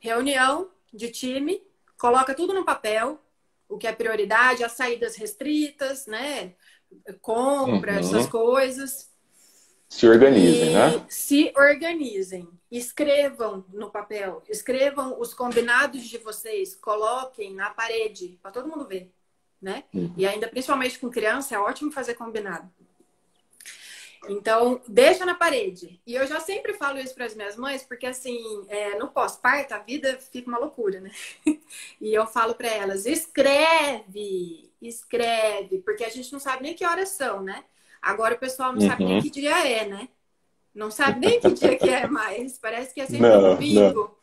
[0.00, 1.62] Reunião de time,
[1.96, 3.20] coloca tudo no papel,
[3.68, 6.56] o que é prioridade, as saídas restritas, né?
[7.20, 7.98] Compra, uhum.
[8.00, 9.14] essas coisas.
[9.88, 11.06] Se organizem, e né?
[11.08, 12.48] Se organizem.
[12.70, 14.42] Escrevam no papel.
[14.48, 16.74] Escrevam os combinados de vocês.
[16.74, 19.12] Coloquem na parede para todo mundo ver,
[19.62, 19.84] né?
[19.94, 20.12] Uhum.
[20.16, 22.70] E ainda principalmente com criança é ótimo fazer combinado.
[24.28, 26.00] Então, deixa na parede.
[26.06, 29.74] E eu já sempre falo isso para as minhas mães, porque assim, é, no pós-parto
[29.74, 31.10] a vida fica uma loucura, né?
[32.00, 37.10] e eu falo para elas: escreve, escreve, porque a gente não sabe nem que horas
[37.10, 37.64] são, né?
[38.00, 38.88] Agora o pessoal não uhum.
[38.88, 39.22] sabe nem uhum.
[39.22, 40.08] que dia é, né?
[40.74, 42.58] Não sabe nem que dia que é mais.
[42.58, 44.00] Parece que é sempre não, domingo.
[44.00, 44.16] Não.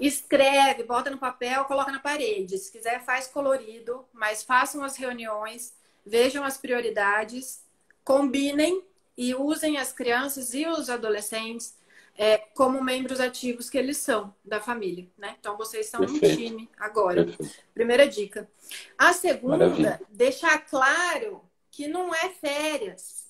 [0.00, 2.56] Escreve, bota no papel, coloca na parede.
[2.58, 7.62] Se quiser, faz colorido, mas façam as reuniões, vejam as prioridades,
[8.04, 8.82] combinem
[9.16, 11.76] e usem as crianças e os adolescentes
[12.16, 15.36] é, como membros ativos que eles são da família, né?
[15.38, 16.26] Então vocês são Perfeito.
[16.26, 17.24] um time agora.
[17.24, 17.54] Perfeito.
[17.74, 18.50] Primeira dica.
[18.98, 20.00] A segunda, Maravilha.
[20.10, 21.42] deixar claro
[21.72, 23.26] que não é férias.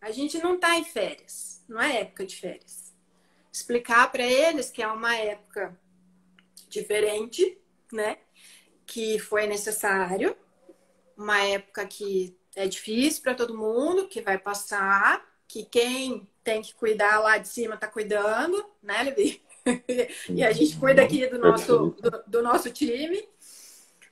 [0.00, 2.92] A gente não está em férias, não é época de férias.
[3.50, 5.76] Explicar para eles que é uma época
[6.68, 7.58] diferente,
[7.90, 8.18] né?
[8.86, 10.36] Que foi necessário,
[11.16, 16.74] uma época que é difícil para todo mundo, que vai passar, que quem tem que
[16.74, 19.42] cuidar lá de cima está cuidando, né, Levi?
[20.28, 23.26] e a gente cuida aqui do nosso, do, do nosso time.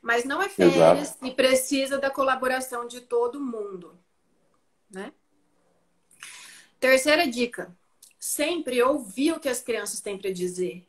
[0.01, 1.27] Mas não é férias Exato.
[1.27, 3.99] e precisa da colaboração de todo mundo,
[4.91, 5.13] né?
[6.79, 7.77] Terceira dica:
[8.19, 10.87] sempre ouvir o que as crianças têm para dizer,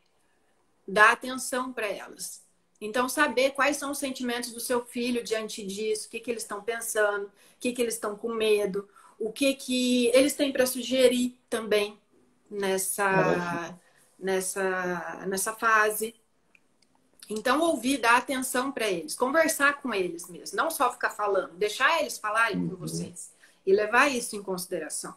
[0.88, 2.42] dar atenção para elas.
[2.80, 6.42] Então, saber quais são os sentimentos do seu filho diante disso, o que, que eles
[6.42, 8.88] estão pensando, o que, que eles estão com medo,
[9.20, 11.96] o que, que eles têm para sugerir também
[12.50, 13.78] nessa,
[14.18, 16.14] nessa, nessa fase.
[17.32, 22.00] Então, ouvir, dar atenção para eles, conversar com eles mesmo, não só ficar falando, deixar
[22.00, 22.70] eles falarem uhum.
[22.70, 23.32] com vocês
[23.64, 25.14] e levar isso em consideração.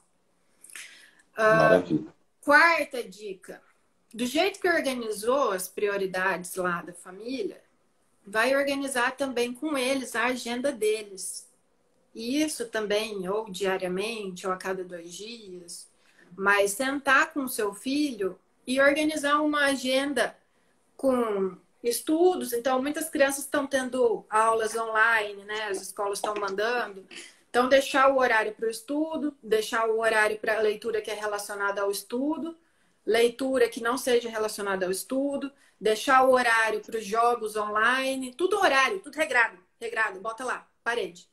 [1.34, 2.08] Uh,
[2.42, 3.62] quarta dica:
[4.14, 7.62] do jeito que organizou as prioridades lá da família,
[8.26, 11.50] vai organizar também com eles a agenda deles.
[12.14, 15.90] E isso também, ou diariamente, ou a cada dois dias,
[16.36, 20.36] mas sentar com o seu filho e organizar uma agenda
[20.96, 21.58] com
[21.90, 22.54] estudos.
[22.54, 25.68] Então, muitas crianças estão tendo aulas online, né?
[25.70, 27.06] As escolas estão mandando.
[27.50, 31.14] Então, deixar o horário para o estudo, deixar o horário para a leitura que é
[31.14, 32.56] relacionada ao estudo,
[33.06, 38.58] leitura que não seja relacionada ao estudo, deixar o horário para os jogos online, tudo
[38.58, 41.28] horário, tudo regrado, regrado, bota lá, parede.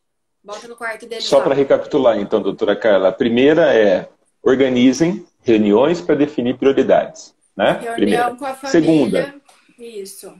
[0.44, 1.22] Bota no quarto dele.
[1.22, 4.08] Só para recapitular, então, doutora Carla, a primeira é
[4.42, 7.32] organizem reuniões para definir prioridades.
[7.56, 7.72] Né?
[7.72, 8.34] Reunião Primeira.
[8.34, 8.70] com a família.
[8.70, 9.34] Segunda,
[9.86, 10.34] isso.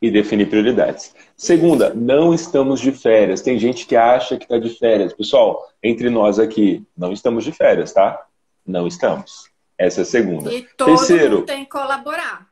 [0.00, 1.14] E definir prioridades.
[1.36, 3.42] Segunda, não estamos de férias.
[3.42, 5.12] Tem gente que acha que está de férias.
[5.12, 8.26] Pessoal, entre nós aqui, não estamos de férias, tá?
[8.66, 9.50] Não estamos.
[9.76, 10.52] Essa é a segunda.
[10.52, 12.48] E todo Terceiro, mundo tem que colaborar.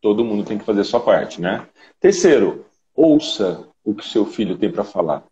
[0.00, 1.66] Todo mundo tem que fazer a sua parte, né?
[2.00, 5.24] Terceiro, ouça o que seu filho tem para falar.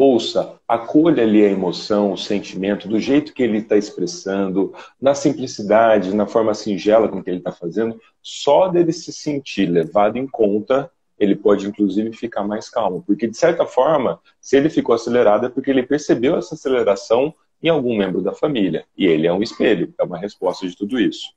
[0.00, 6.14] Ouça, acolha ali a emoção, o sentimento, do jeito que ele está expressando, na simplicidade,
[6.14, 8.00] na forma singela com que ele está fazendo.
[8.22, 13.02] Só dele se sentir levado em conta, ele pode inclusive ficar mais calmo.
[13.04, 17.68] Porque, de certa forma, se ele ficou acelerado é porque ele percebeu essa aceleração em
[17.68, 18.84] algum membro da família.
[18.96, 21.32] E ele é um espelho, é uma resposta de tudo isso.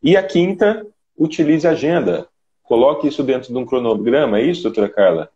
[0.00, 0.86] E a quinta,
[1.18, 2.28] utilize a agenda.
[2.62, 5.30] Coloque isso dentro de um cronograma, é isso, doutora Carla?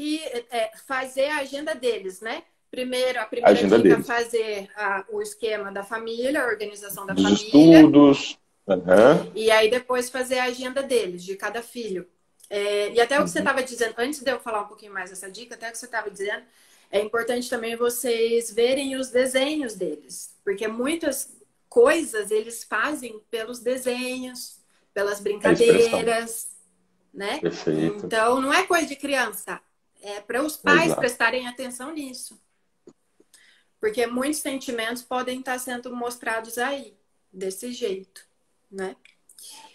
[0.00, 0.18] E
[0.50, 2.42] é, fazer a agenda deles, né?
[2.70, 4.06] Primeiro, a primeira agenda dica deles.
[4.06, 7.44] fazer a, o esquema da família, a organização da Dos família.
[7.44, 8.38] estudos.
[8.66, 9.32] Uhum.
[9.34, 12.08] E aí depois fazer a agenda deles, de cada filho.
[12.48, 13.26] É, e até o que uhum.
[13.28, 15.76] você estava dizendo, antes de eu falar um pouquinho mais dessa dica, até o que
[15.76, 16.44] você estava dizendo,
[16.90, 20.34] é importante também vocês verem os desenhos deles.
[20.42, 21.36] Porque muitas
[21.68, 24.60] coisas eles fazem pelos desenhos,
[24.94, 26.48] pelas brincadeiras,
[27.12, 27.38] né?
[27.38, 28.06] Perfeito.
[28.06, 29.60] Então não é coisa de criança,
[30.02, 31.00] é para os pais Exato.
[31.00, 32.40] prestarem atenção nisso.
[33.80, 36.94] Porque muitos sentimentos podem estar sendo mostrados aí,
[37.32, 38.26] desse jeito,
[38.70, 38.94] né?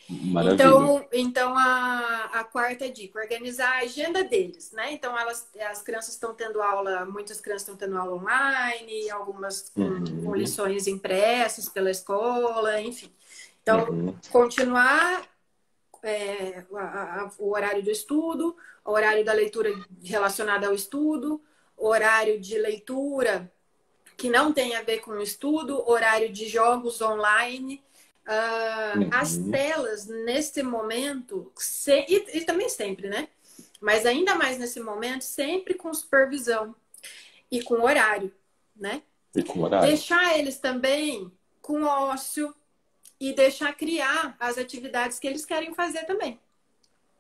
[0.08, 0.54] Maravilha.
[0.54, 4.94] Então, então a, a quarta dica, organizar a agenda deles, né?
[4.94, 9.82] Então elas, as crianças estão tendo aula, muitas crianças estão tendo aula online, algumas com,
[9.82, 10.24] uhum.
[10.24, 13.12] com lições impressas pela escola, enfim.
[13.64, 14.16] Então, uhum.
[14.32, 15.28] continuar
[16.04, 21.42] é, a, a, o horário do estudo, horário da leitura relacionada ao estudo,
[21.76, 23.52] horário de leitura
[24.16, 27.84] que não tem a ver com o estudo, horário de jogos online,
[28.26, 29.10] Uh, uhum.
[29.12, 33.28] As telas, nesse momento, se, e, e, também sempre, né?
[33.80, 36.76] Mas ainda mais nesse momento, sempre com supervisão
[37.52, 38.34] e com horário,
[38.76, 39.04] né?
[39.36, 39.88] E com horário.
[39.88, 42.56] Deixar eles também com ócio
[43.20, 46.40] e deixar criar as atividades que eles querem fazer também.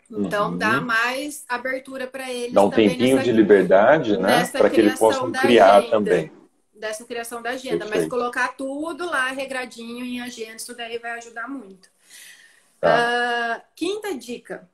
[0.09, 0.57] Então, uhum.
[0.57, 2.53] dá mais abertura para eles.
[2.53, 4.45] Dá um tempinho nessa, de liberdade, né?
[4.47, 5.91] Para que eles possam criar agenda.
[5.91, 6.31] também
[6.75, 8.01] dessa criação da agenda, Perfeito.
[8.01, 11.89] mas colocar tudo lá regradinho em agenda, isso daí vai ajudar muito.
[12.79, 13.57] Tá.
[13.57, 14.69] Uh, quinta dica.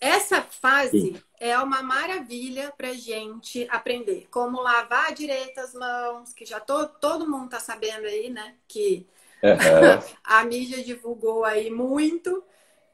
[0.00, 1.22] Essa fase Sim.
[1.40, 7.28] é uma maravilha para gente aprender como lavar direito as mãos, que já to, todo
[7.28, 8.54] mundo tá sabendo aí, né?
[8.68, 9.06] Que
[9.42, 10.14] uhum.
[10.22, 12.44] a mídia divulgou aí muito.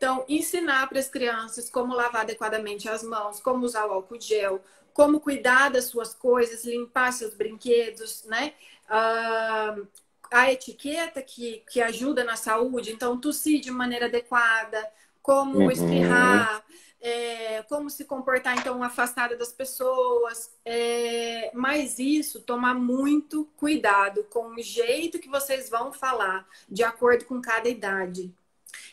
[0.01, 4.65] Então, ensinar para as crianças como lavar adequadamente as mãos, como usar o álcool gel,
[4.95, 8.55] como cuidar das suas coisas, limpar seus brinquedos, né?
[8.87, 9.87] Uh,
[10.31, 15.71] a etiqueta que, que ajuda na saúde, então tossir de maneira adequada, como uhum.
[15.71, 16.65] espirrar,
[16.99, 24.55] é, como se comportar então afastada das pessoas, é, mas isso tomar muito cuidado com
[24.55, 28.35] o jeito que vocês vão falar, de acordo com cada idade.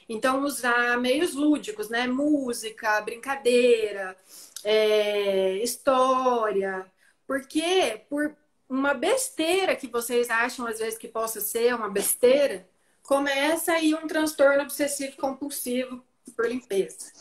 [0.09, 2.07] Então usar meios lúdicos, né?
[2.07, 4.15] Música, brincadeira,
[4.63, 6.85] é, história.
[7.25, 8.35] Porque por
[8.69, 12.67] uma besteira que vocês acham às vezes que possa ser uma besteira,
[13.03, 16.03] começa aí um transtorno obsessivo compulsivo
[16.35, 17.11] por limpeza.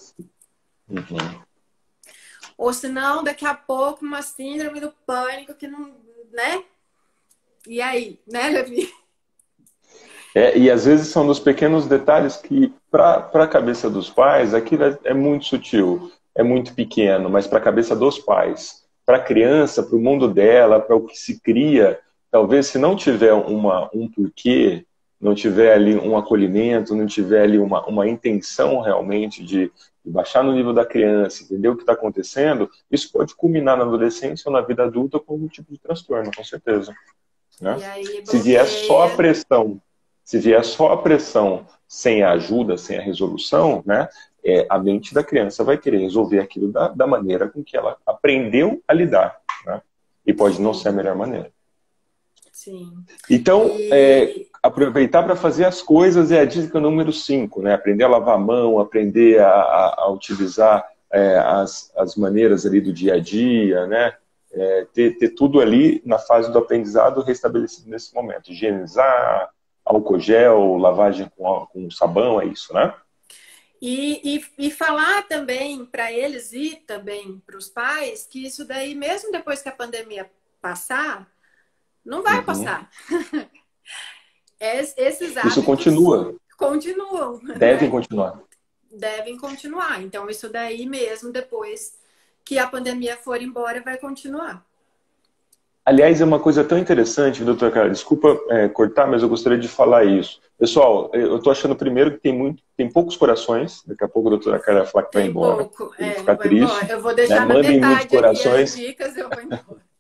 [0.89, 1.45] Uhum.
[2.57, 5.95] Ou senão, daqui a pouco, uma síndrome do pânico que não,
[6.31, 6.65] né?
[7.67, 8.93] E aí, né, Levi?
[10.37, 14.85] É, e às vezes são dos pequenos detalhes que, para a cabeça dos pais, aquilo
[14.85, 19.23] é, é muito sutil é muito pequeno, mas para a cabeça dos pais, para a
[19.23, 21.99] criança, para o mundo dela, para o que se cria,
[22.31, 24.85] talvez se não tiver uma, um porquê,
[25.19, 29.73] não tiver ali um acolhimento, não tiver ali uma, uma intenção realmente de,
[30.05, 33.85] de baixar no nível da criança, entender o que está acontecendo, isso pode culminar na
[33.85, 36.95] adolescência ou na vida adulta com algum tipo de transtorno, com certeza.
[37.59, 37.79] Né?
[37.91, 39.81] Aí, se vier só a pressão,
[40.27, 44.09] se vier só a pressão sem a ajuda, sem a resolução, né,
[44.45, 47.97] é, a mente da criança vai querer resolver aquilo da, da maneira com que ela
[48.05, 49.39] aprendeu a lidar.
[49.65, 49.81] Né?
[50.27, 51.53] E pode não ser a melhor maneira.
[52.53, 52.93] Sim.
[53.31, 53.89] Então, e...
[53.93, 57.75] é, aproveitar para fazer as coisas é a dica número 5, né?
[57.75, 62.81] Aprender a lavar a mão, aprender a, a, a utilizar é, as, as maneiras ali
[62.81, 64.15] do dia a dia, né?
[64.53, 68.51] É, ter, ter tudo ali na fase do aprendizado restabelecido nesse momento.
[68.51, 69.51] Higienizar,
[69.87, 72.93] álcool gel, lavagem com, com sabão, é isso, né?
[73.81, 78.95] E, e, e falar também para eles e também para os pais que isso daí,
[78.95, 81.31] mesmo depois que a pandemia passar,
[82.05, 82.45] não vai uhum.
[82.45, 82.91] passar.
[84.59, 86.35] Esses hábitos isso continua.
[86.57, 87.39] Continuam.
[87.59, 87.91] Devem né?
[87.91, 88.41] continuar.
[88.91, 90.03] Devem continuar.
[90.03, 91.99] Então, isso daí mesmo, depois
[92.43, 94.65] que a pandemia for embora, vai continuar.
[95.87, 99.69] Aliás, é uma coisa tão interessante, doutor Carla, desculpa é, cortar, mas eu gostaria de
[99.69, 100.41] falar isso.
[100.59, 103.85] Pessoal, eu estou achando primeiro que tem muito, tem poucos corações.
[103.87, 105.65] Daqui a pouco a doutora Carla vai falar que vai embora.
[105.65, 106.65] Pouco, é, ficar triste.
[106.65, 106.93] Embora.
[106.93, 107.41] Eu vou deixar né?
[107.47, 108.75] na Mandem muitos corações.
[108.75, 109.87] dicas, eu vou embora.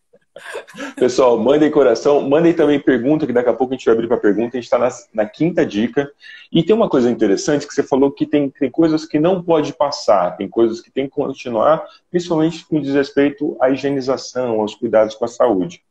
[0.97, 4.17] Pessoal, mandem coração, mandem também pergunta, que daqui a pouco a gente vai abrir para
[4.17, 4.57] pergunta.
[4.57, 6.11] A gente está na, na, quinta dica.
[6.53, 9.73] E tem uma coisa interessante que você falou que tem, tem coisas que não pode
[9.73, 15.25] passar, tem coisas que tem que continuar, principalmente com respeito à higienização, aos cuidados com
[15.25, 15.83] a saúde.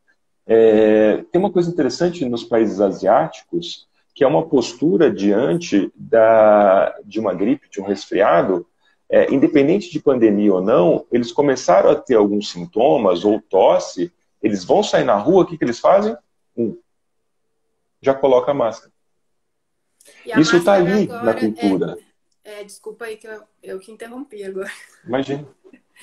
[0.47, 7.19] É, tem uma coisa interessante nos países asiáticos que é uma postura diante da, de
[7.19, 8.65] uma gripe, de um resfriado,
[9.09, 14.11] é, independente de pandemia ou não, eles começaram a ter alguns sintomas ou tosse,
[14.45, 16.15] eles vão sair na rua, o que, que eles fazem?
[16.55, 16.77] Um,
[17.99, 18.93] já coloca a máscara.
[20.31, 21.97] A Isso está ali na cultura.
[22.43, 24.71] É, é, desculpa aí que eu, eu que interrompi agora.
[25.03, 25.47] Imagina.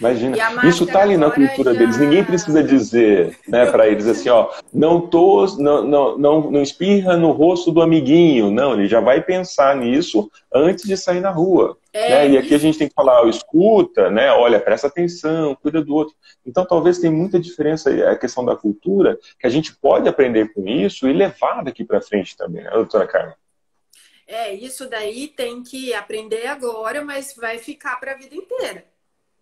[0.01, 1.79] Imagina, isso está ali na cultura já...
[1.79, 1.99] deles.
[1.99, 7.15] Ninguém precisa dizer né, para eles assim, ó, não, tos, não, não, não, não espirra
[7.15, 8.51] no rosto do amiguinho.
[8.51, 11.77] Não, ele já vai pensar nisso antes de sair na rua.
[11.93, 12.31] É, né?
[12.31, 14.31] E aqui a gente tem que falar, escuta, né?
[14.33, 16.15] Olha, presta atenção, cuida do outro.
[16.47, 20.67] Então, talvez tenha muita diferença a questão da cultura, que a gente pode aprender com
[20.67, 23.35] isso e levar daqui para frente também, né, doutora Carmen?
[24.27, 28.93] É, isso daí tem que aprender agora, mas vai ficar para a vida inteira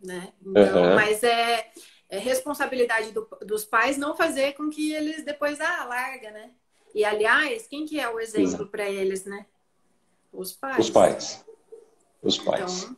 [0.02, 0.32] né?
[0.40, 0.94] Então, uhum.
[0.94, 1.70] mas é,
[2.08, 6.50] é responsabilidade do, dos pais não fazer com que eles depois ah, larga, né?
[6.94, 9.46] E aliás, quem que é o exemplo para eles, né?
[10.32, 10.78] Os pais.
[10.78, 11.44] Os pais.
[12.22, 12.82] Os pais.
[12.82, 12.96] Então,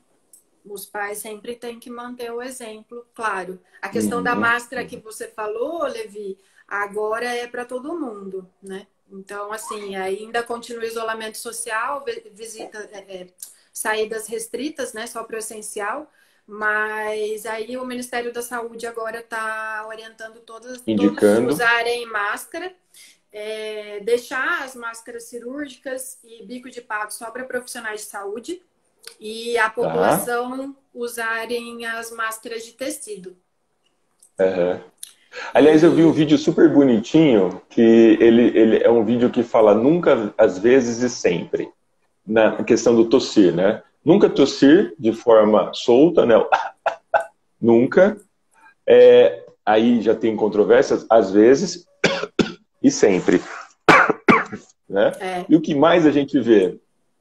[0.64, 3.60] os pais sempre têm que manter o exemplo, claro.
[3.80, 4.24] A questão uhum.
[4.24, 8.86] da máscara que você falou, Levi, agora é para todo mundo, né?
[9.10, 13.26] Então, assim, ainda continua o isolamento social, visita, é, é,
[13.72, 15.06] saídas restritas, né?
[15.06, 16.10] Só para o essencial.
[16.46, 21.36] Mas aí o Ministério da Saúde agora está orientando todas, Indicando.
[21.36, 22.74] todos usarem máscara,
[23.30, 28.62] é, deixar as máscaras cirúrgicas e bico de pato só para profissionais de saúde
[29.20, 29.70] e a tá.
[29.70, 30.78] população tá.
[30.94, 33.36] usarem as máscaras de tecido.
[34.38, 34.80] Uhum.
[35.54, 39.74] Aliás, eu vi um vídeo super bonitinho que ele, ele é um vídeo que fala
[39.74, 41.70] nunca, às vezes e sempre
[42.26, 43.82] na questão do tossir, né?
[44.04, 46.34] Nunca tossir de forma solta, né?
[47.60, 48.16] Nunca.
[48.86, 51.86] É, aí já tem controvérsias, às vezes
[52.82, 53.40] e sempre.
[54.88, 55.12] né?
[55.20, 55.44] É.
[55.48, 56.76] E o que mais a gente vê?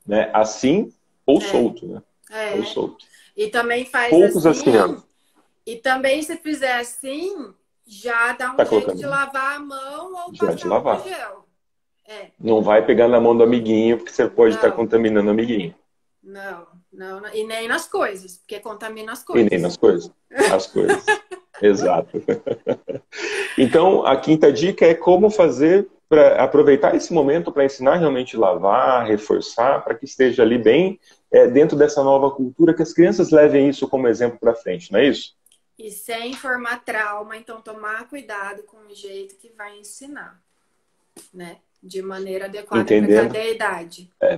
[0.05, 0.29] Né?
[0.34, 0.91] Assim
[1.26, 1.41] ou é.
[1.41, 2.01] solto, né?
[2.30, 2.55] É.
[2.55, 3.05] Ou solto.
[3.36, 4.76] E também faz Poucos assim.
[4.76, 5.01] assim
[5.65, 7.53] e também se fizer assim,
[7.86, 11.03] já dá um tá jeito de lavar a mão ou já passar lavar.
[11.03, 11.45] gel.
[12.07, 12.28] É.
[12.39, 15.74] Não vai pegar na mão do amiguinho, porque você pode estar contaminando o amiguinho.
[16.22, 19.47] Não, não, e nem nas coisas, porque contamina as coisas.
[19.47, 20.11] E nem nas coisas.
[20.30, 21.03] As coisas.
[21.61, 22.22] Exato.
[23.57, 29.07] então, a quinta dica é como fazer para aproveitar esse momento para ensinar realmente lavar,
[29.07, 30.99] reforçar, para que esteja ali bem
[31.32, 34.99] é, dentro dessa nova cultura, que as crianças levem isso como exemplo para frente, não
[34.99, 35.34] é isso?
[35.80, 40.38] E sem formar trauma, então tomar cuidado com o jeito que vai ensinar,
[41.34, 41.59] né?
[41.82, 44.12] De maneira adequada para cada idade.
[44.22, 44.38] É.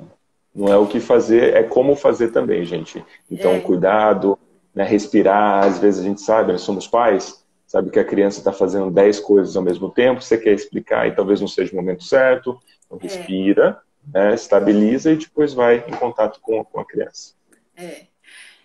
[0.54, 3.04] Não é o que fazer, é como fazer também, gente.
[3.32, 3.60] Então, é.
[3.60, 4.38] cuidado,
[4.76, 5.66] né, respirar.
[5.66, 7.43] Às vezes a gente sabe, nós somos pais,
[7.74, 11.16] sabe que a criança está fazendo 10 coisas ao mesmo tempo, você quer explicar e
[11.16, 12.62] talvez não seja o momento certo.
[12.86, 13.02] Então, é.
[13.02, 13.82] respira,
[14.14, 14.28] é.
[14.30, 17.34] né, estabiliza e depois vai em contato com, com a criança.
[17.76, 18.06] É.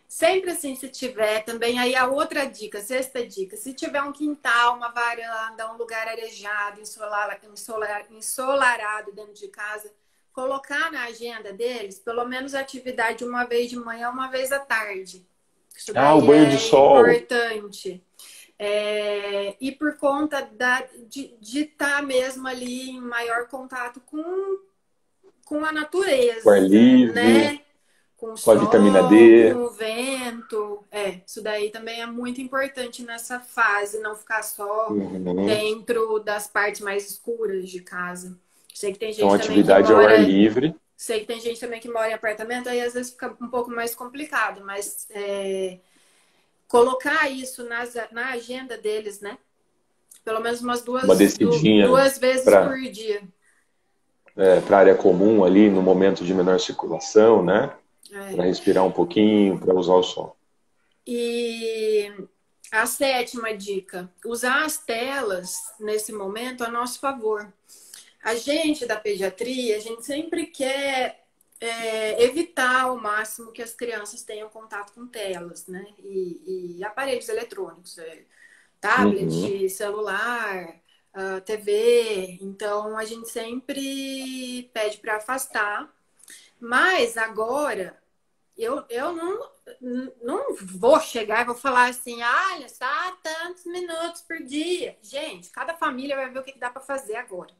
[0.07, 4.77] Sempre assim, se tiver também, aí a outra dica, sexta dica, se tiver um quintal,
[4.77, 9.91] uma varanda, um lugar arejado, ensolar, ensolar, ensolarado dentro de casa,
[10.35, 15.27] colocar na agenda deles pelo menos atividade uma vez de manhã, uma vez à tarde.
[15.75, 17.09] Isso ah, o banho é de sol.
[17.09, 18.05] importante.
[18.59, 24.59] É, e por conta da, de estar tá mesmo ali em maior contato com,
[25.45, 26.43] com a natureza.
[26.43, 27.61] Com ar livre, né?
[28.19, 29.55] com, com sol, a vitamina D.
[29.55, 30.85] Com o vento.
[30.91, 35.47] É, isso daí também é muito importante nessa fase, não ficar só uhum.
[35.47, 38.37] dentro das partes mais escuras de casa.
[38.75, 40.75] Sei que tem gente então, atividade mora, ao ar livre.
[40.97, 43.71] Sei que tem gente também que mora em apartamento, aí às vezes fica um pouco
[43.71, 45.79] mais complicado, mas é,
[46.69, 49.37] colocar isso nas, na agenda deles, né?
[50.25, 51.16] Pelo menos umas duas, Uma
[51.87, 53.23] duas vezes pra, por dia.
[54.37, 57.73] É, para área comum ali, no momento de menor circulação, né?
[58.12, 58.35] É.
[58.35, 60.37] Para respirar um pouquinho, para usar o sol.
[61.07, 62.12] E
[62.71, 67.53] a sétima dica: usar as telas nesse momento a nosso favor
[68.23, 71.25] a gente da pediatria, a gente sempre quer
[71.61, 75.87] é, evitar ao máximo que as crianças tenham contato com telas, né?
[75.99, 78.25] E, e aparelhos eletrônicos, é,
[78.81, 79.69] tablet, uhum.
[79.69, 80.81] celular,
[81.15, 82.39] uh, TV.
[82.41, 85.93] Então a gente sempre pede para afastar.
[86.61, 88.01] Mas agora
[88.57, 89.51] eu, eu não,
[90.21, 94.99] não vou chegar e vou falar assim, olha, só tantos minutos por dia.
[95.01, 97.55] Gente, cada família vai ver o que dá para fazer agora.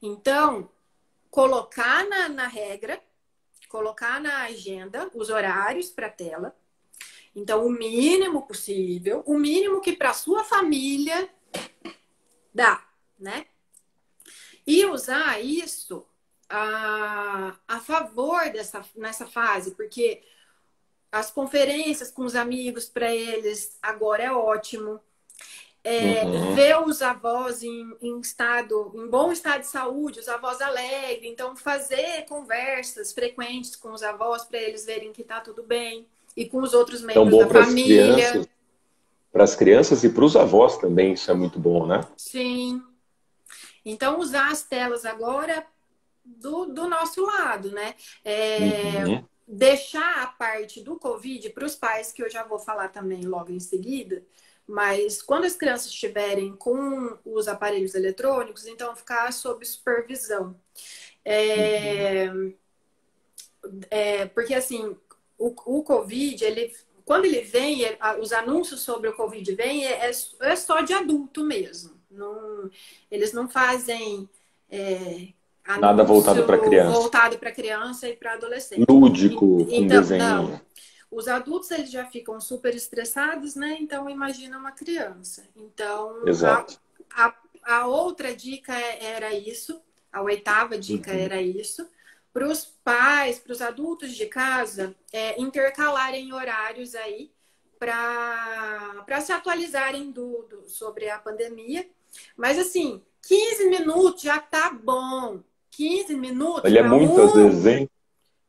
[0.00, 0.70] Então,
[1.30, 3.00] colocar na, na regra,
[3.68, 6.56] colocar na agenda os horários para tela.
[7.34, 11.28] Então, o mínimo possível, o mínimo que para sua família
[12.52, 12.86] dá,
[13.18, 13.46] né?
[14.66, 16.06] E usar isso
[16.48, 20.22] a, a favor dessa nessa fase, porque
[21.10, 25.00] as conferências com os amigos para eles agora é ótimo.
[25.88, 26.52] É, uhum.
[26.56, 31.54] Ver os avós em, em, estado, em bom estado de saúde, os avós alegres, então
[31.54, 36.04] fazer conversas frequentes com os avós para eles verem que está tudo bem
[36.36, 38.48] e com os outros membros então, da família.
[39.30, 42.00] Para as crianças e para os avós também, isso é muito bom, né?
[42.16, 42.82] Sim.
[43.84, 45.64] Então, usar as telas agora
[46.24, 47.94] do, do nosso lado, né?
[48.24, 49.24] É, uhum.
[49.46, 53.52] Deixar a parte do Covid para os pais, que eu já vou falar também logo
[53.52, 54.24] em seguida,
[54.66, 60.56] mas quando as crianças estiverem com os aparelhos eletrônicos, então ficar sob supervisão.
[61.24, 62.54] É, uhum.
[63.90, 64.96] é, porque assim,
[65.38, 66.72] o, o Covid, ele,
[67.04, 67.82] quando ele vem,
[68.20, 70.10] os anúncios sobre o Covid vêm, é,
[70.40, 71.94] é só de adulto mesmo.
[72.10, 72.70] Não,
[73.10, 74.28] eles não fazem
[74.70, 75.28] é,
[75.80, 76.90] Nada voltado para criança.
[76.92, 78.84] Voltado para criança e para adolescente.
[78.88, 80.22] Lúdico, então, desenho.
[80.22, 80.65] Não.
[81.16, 83.78] Os adultos eles já ficam super estressados, né?
[83.80, 85.48] Então imagina uma criança.
[85.56, 86.78] Então Exato.
[87.10, 87.28] A,
[87.64, 89.80] a, a outra dica é, era isso,
[90.12, 91.18] a oitava dica uhum.
[91.18, 91.88] era isso.
[92.34, 97.32] Para os pais, para os adultos de casa, é, intercalarem horários aí
[97.78, 101.88] para se atualizarem do, do, sobre a pandemia.
[102.36, 105.40] Mas assim, 15 minutos já tá bom.
[105.70, 106.64] 15 minutos.
[106.66, 107.90] Ele é muitas um, vezes, hein?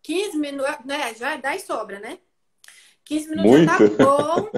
[0.02, 1.16] 15 minutos, né?
[1.16, 2.20] Já dá e sobra, né?
[3.08, 3.70] 15 minutos Muito.
[3.70, 4.52] já tá bom.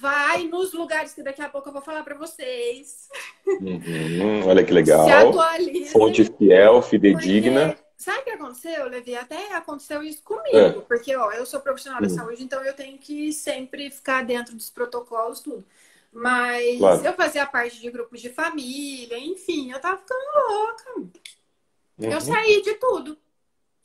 [0.00, 3.08] Vai nos lugares que daqui a pouco eu vou falar para vocês.
[3.46, 5.04] Uhum, olha que legal.
[5.04, 5.92] Se atualize.
[5.92, 7.68] Fonte fiel, fidedigna.
[7.68, 9.14] Porque, sabe o que aconteceu, Levi?
[9.14, 10.56] Até aconteceu isso comigo.
[10.56, 10.70] É.
[10.72, 12.14] Porque, ó, eu sou profissional da uhum.
[12.14, 15.64] saúde, então eu tenho que sempre ficar dentro dos protocolos, tudo.
[16.12, 17.04] Mas claro.
[17.04, 20.84] eu fazia parte de grupos de família, enfim, eu tava ficando louca.
[20.96, 22.10] Uhum.
[22.10, 23.16] Eu saí de tudo.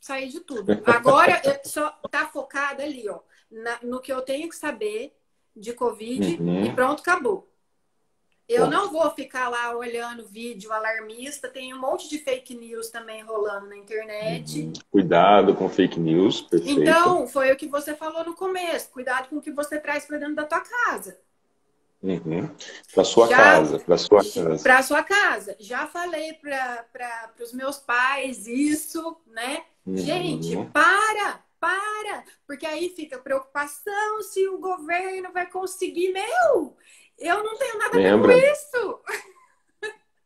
[0.02, 0.82] Saí de tudo.
[0.86, 3.20] Agora eu só tá focada ali, ó,
[3.50, 5.16] na, no que eu tenho que saber
[5.56, 6.66] de Covid uhum.
[6.66, 7.48] e pronto, acabou.
[8.48, 13.22] Eu não vou ficar lá olhando vídeo alarmista, tem um monte de fake news também
[13.22, 14.62] rolando na internet.
[14.62, 14.74] Uhum.
[14.90, 16.82] Cuidado com fake news, perfeito.
[16.82, 20.18] Então, foi o que você falou no começo, cuidado com o que você traz para
[20.18, 21.20] dentro da tua casa.
[22.02, 22.50] Uhum.
[22.94, 24.64] Para sua já, casa, para sua casa.
[24.64, 25.56] Para sua casa.
[25.60, 29.64] Já falei para os meus pais isso, né?
[29.86, 29.98] Uhum.
[29.98, 36.12] Gente, para, para, porque aí fica preocupação se o governo vai conseguir.
[36.12, 36.76] Meu,
[37.18, 38.34] eu não tenho nada Lembra?
[38.34, 39.00] a ver com isso.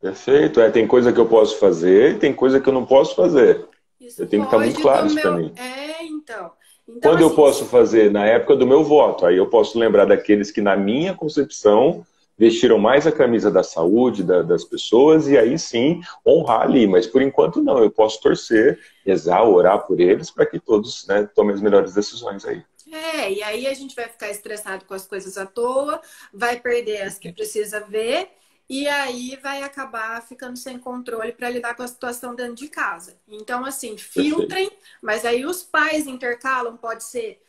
[0.02, 0.60] Perfeito.
[0.60, 3.68] É, tem coisa que eu posso fazer e tem coisa que eu não posso fazer.
[4.00, 5.54] Isso eu tenho que estar muito claro isso para mim.
[5.56, 6.52] É, então.
[6.88, 10.06] Então, Quando assim, eu posso fazer na época do meu voto, aí eu posso lembrar
[10.06, 12.06] daqueles que, na minha concepção,
[12.42, 16.88] vestiram mais a camisa da saúde da, das pessoas e aí sim honrar ali.
[16.88, 21.30] Mas por enquanto não, eu posso torcer, rezar, orar por eles para que todos né,
[21.36, 22.64] tomem as melhores decisões aí.
[22.92, 26.02] É, e aí a gente vai ficar estressado com as coisas à toa,
[26.34, 28.30] vai perder as que precisa ver
[28.68, 33.20] e aí vai acabar ficando sem controle para lidar com a situação dentro de casa.
[33.28, 34.78] Então, assim, filtrem, Perfeito.
[35.00, 37.40] mas aí os pais intercalam, pode ser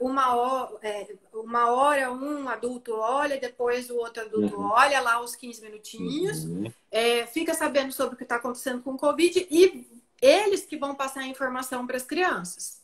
[0.00, 4.70] uma, hora, é, uma hora um adulto olha, depois o outro adulto uhum.
[4.70, 6.72] olha lá os 15 minutinhos, uhum.
[6.90, 9.86] é, fica sabendo sobre o que está acontecendo com o Covid e
[10.20, 12.82] eles que vão passar a informação para as crianças.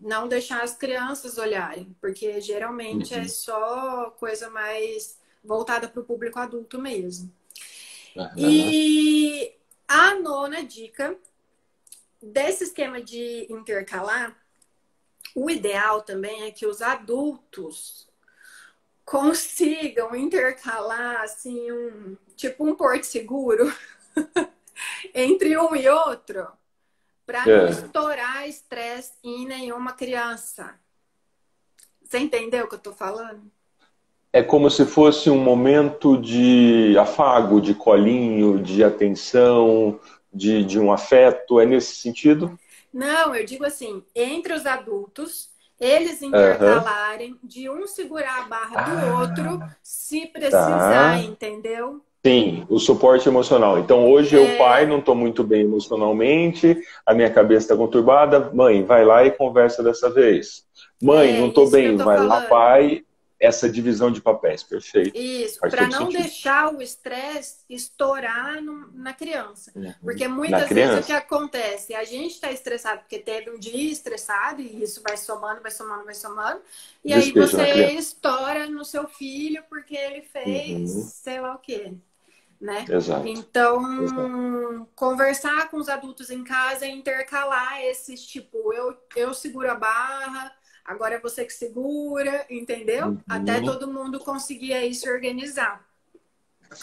[0.00, 3.22] Não deixar as crianças olharem, porque geralmente é uhum.
[3.24, 7.30] é só coisa mais voltada para o público adulto mesmo.
[8.14, 8.28] Uhum.
[8.36, 9.52] E
[9.86, 11.16] a nona dica
[12.22, 14.36] desse esquema de intercalar,
[15.34, 18.08] o ideal também é que os adultos
[19.04, 23.72] consigam intercalar assim um tipo um porto seguro
[25.14, 26.46] entre um e outro
[27.26, 27.56] para é.
[27.56, 30.78] não estourar estresse em nenhuma criança.
[32.02, 33.50] Você entendeu o que eu estou falando?
[34.32, 39.98] é como se fosse um momento de afago, de colinho, de atenção,
[40.32, 41.58] de, de um afeto.
[41.58, 42.58] É nesse sentido?
[42.98, 47.38] Não, eu digo assim, entre os adultos, eles intercalarem uhum.
[47.44, 51.18] de um segurar a barra do ah, outro, se precisar, tá.
[51.20, 52.00] entendeu?
[52.26, 53.78] Sim, o suporte emocional.
[53.78, 54.40] Então, hoje é...
[54.40, 56.76] eu, pai, não estou muito bem emocionalmente,
[57.06, 58.50] a minha cabeça está conturbada.
[58.52, 60.64] Mãe, vai lá e conversa dessa vez.
[61.00, 62.28] Mãe, é, não estou bem, vai falando.
[62.28, 63.04] lá, pai,
[63.40, 65.16] essa divisão de papéis, perfeito.
[65.16, 66.22] Isso, para não sentido.
[66.22, 69.70] deixar o estresse estourar no, na criança.
[69.76, 69.94] Uhum.
[70.02, 71.00] Porque muitas vezes criança.
[71.00, 71.94] o que acontece?
[71.94, 76.04] A gente está estressado porque teve um dia estressado e isso vai somando, vai somando,
[76.04, 76.60] vai somando.
[77.04, 81.02] E aí você estoura no seu filho porque ele fez uhum.
[81.02, 81.92] sei lá o quê.
[82.60, 82.84] né?
[82.88, 83.28] Exato.
[83.28, 84.88] Então, Exato.
[84.96, 90.52] conversar com os adultos em casa e intercalar esses tipo, eu, eu seguro a barra,
[90.88, 93.08] agora é você que segura, entendeu?
[93.08, 93.18] Uhum.
[93.28, 95.86] Até todo mundo conseguir aí se organizar.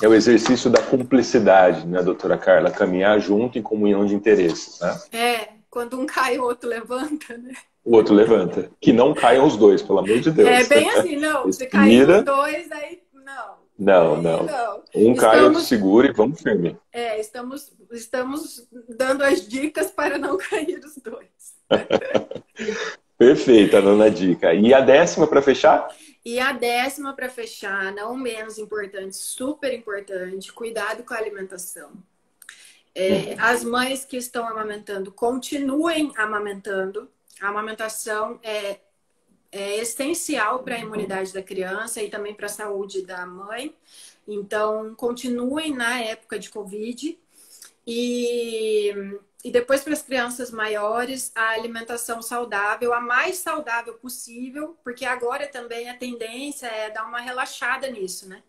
[0.02, 2.72] É o exercício da cumplicidade, né, doutora Carla?
[2.72, 5.02] Caminhar junto em comunhão de interesses, né?
[5.12, 7.54] É, quando um cai, o outro levanta, né?
[7.84, 8.72] O outro levanta.
[8.80, 10.50] Que não caiam os dois, pelo amor de Deus.
[10.50, 11.50] É bem assim, não.
[11.54, 13.56] Se cair os dois, aí não.
[13.78, 14.44] Não, não.
[14.44, 14.84] não.
[14.96, 15.20] Um estamos...
[15.20, 16.78] cai, outro segura e vamos firme.
[16.92, 21.56] É, estamos, estamos dando as dicas para não cair os dois.
[23.18, 24.54] Perfeito, a nona dica.
[24.54, 25.88] E a décima para fechar?
[26.24, 31.92] E a décima para fechar, não menos importante, super importante, cuidado com a alimentação.
[32.96, 33.36] É, uhum.
[33.40, 37.10] as mães que estão amamentando, continuem amamentando.
[37.40, 38.80] A amamentação é,
[39.52, 43.76] é essencial para a imunidade da criança e também para a saúde da mãe.
[44.28, 47.20] Então, continuem na época de Covid.
[47.86, 55.06] E, e depois, para as crianças maiores, a alimentação saudável, a mais saudável possível, porque
[55.06, 58.42] agora também a tendência é dar uma relaxada nisso, né?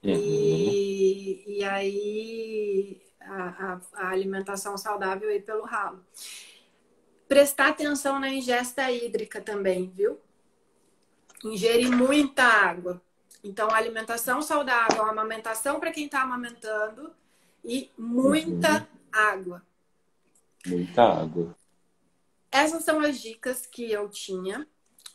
[0.00, 0.14] Uhum.
[0.14, 6.06] E, e aí a, a, a alimentação saudável aí pelo ralo.
[7.26, 10.20] Prestar atenção na ingesta hídrica também, viu?
[11.44, 13.02] Ingerir muita água.
[13.42, 17.12] Então, alimentação saudável, amamentação para quem está amamentando
[17.64, 18.86] e muita uhum.
[19.12, 19.68] água.
[20.68, 21.56] Muita água.
[22.50, 24.66] Essas são as dicas que eu tinha,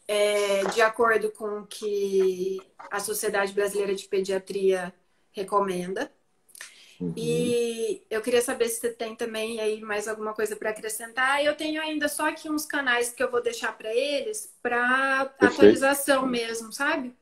[0.08, 2.60] é, de acordo com o que
[2.92, 4.94] a Sociedade Brasileira de Pediatria
[5.32, 6.12] recomenda.
[7.00, 7.14] Uhum.
[7.18, 11.44] E eu queria saber se você tem também aí mais alguma coisa para acrescentar.
[11.44, 16.26] Eu tenho ainda só aqui uns canais que eu vou deixar para eles para atualização
[16.26, 17.16] mesmo, sabe?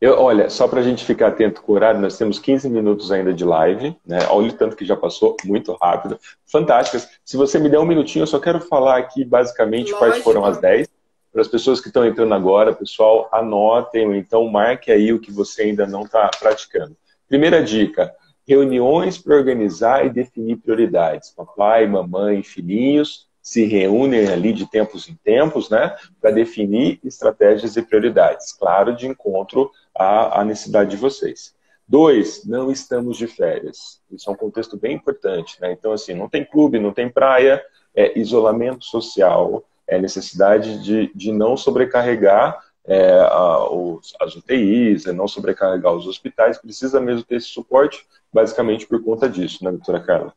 [0.00, 3.12] Eu, olha, só para a gente ficar atento com o horário, nós temos 15 minutos
[3.12, 4.20] ainda de live, né?
[4.30, 6.18] Olha o tanto que já passou, muito rápido.
[6.50, 7.06] Fantásticas.
[7.22, 9.98] Se você me der um minutinho, eu só quero falar aqui basicamente Lógico.
[9.98, 10.88] quais foram as 10.
[11.30, 15.30] Para as pessoas que estão entrando agora, pessoal, anotem ou então marque aí o que
[15.30, 16.96] você ainda não está praticando.
[17.28, 18.10] Primeira dica,
[18.48, 21.30] reuniões para organizar e definir prioridades.
[21.30, 27.82] Papai, mamãe, filhinhos se reúnem ali de tempos em tempos, né, para definir estratégias e
[27.82, 28.52] prioridades.
[28.52, 31.54] Claro, de encontro à necessidade de vocês.
[31.86, 34.00] Dois, não estamos de férias.
[34.10, 35.72] Isso é um contexto bem importante, né?
[35.72, 37.60] Então, assim, não tem clube, não tem praia,
[37.94, 45.12] é isolamento social, é necessidade de, de não sobrecarregar é, a, os, as UTIs, é
[45.12, 50.00] não sobrecarregar os hospitais, precisa mesmo ter esse suporte, basicamente por conta disso, né, doutora
[50.00, 50.32] Carla?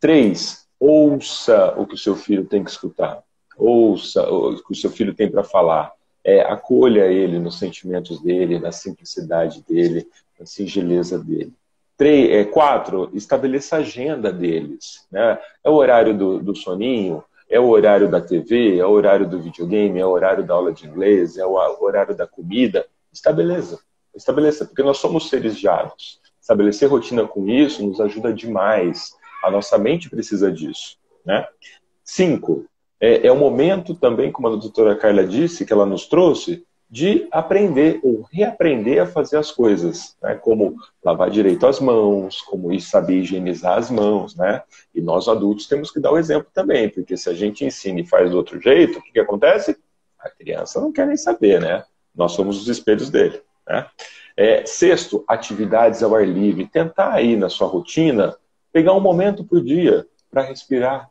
[0.00, 3.22] Três, ouça o que o seu filho tem que escutar,
[3.56, 5.92] ouça o que o seu filho tem para falar,
[6.28, 10.06] é, acolha ele nos sentimentos dele, na simplicidade dele,
[10.38, 11.54] na singeleza dele.
[11.96, 15.06] Três, é, quatro, estabeleça a agenda deles.
[15.10, 15.38] Né?
[15.64, 19.40] É o horário do, do soninho, é o horário da TV, é o horário do
[19.40, 22.86] videogame, é o horário da aula de inglês, é o horário da comida.
[23.10, 23.80] Estabeleça.
[24.14, 26.20] Estabeleça, porque nós somos seres de hábitos.
[26.38, 29.14] Estabelecer rotina com isso nos ajuda demais.
[29.42, 30.98] A nossa mente precisa disso.
[31.24, 31.46] Né?
[32.04, 32.66] Cinco,
[33.00, 37.28] é, é o momento também, como a doutora Carla disse, que ela nos trouxe, de
[37.30, 40.34] aprender ou reaprender a fazer as coisas, né?
[40.34, 40.74] como
[41.04, 44.62] lavar direito as mãos, como saber higienizar as mãos, né?
[44.94, 48.06] E nós adultos temos que dar o exemplo também, porque se a gente ensina e
[48.06, 49.76] faz do outro jeito, o que, que acontece?
[50.18, 51.84] A criança não quer nem saber, né?
[52.14, 53.86] Nós somos os espelhos dele, né?
[54.34, 56.66] É, sexto, atividades ao ar livre.
[56.66, 58.36] Tentar aí na sua rotina
[58.72, 61.10] pegar um momento por dia para respirar,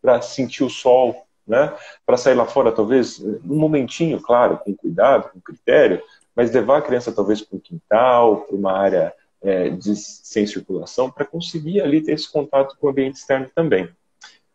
[0.00, 1.74] para sentir o sol, né?
[2.06, 6.02] Para sair lá fora, talvez, um momentinho, claro, com cuidado, com critério,
[6.34, 11.10] mas levar a criança talvez para um quintal, para uma área é, de, sem circulação,
[11.10, 13.88] para conseguir ali ter esse contato com o ambiente externo também.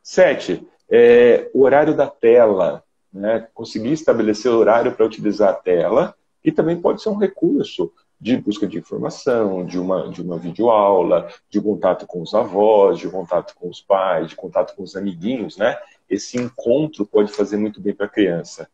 [0.02, 3.48] Sete, é, o horário da tela, né?
[3.54, 8.38] conseguir estabelecer o horário para utilizar a tela, e também pode ser um recurso de
[8.38, 13.54] busca de informação, de uma, de uma videoaula, de contato com os avós, de contato
[13.56, 15.78] com os pais, de contato com os amiguinhos, né?
[16.10, 18.70] esse encontro pode fazer muito bem para a criança.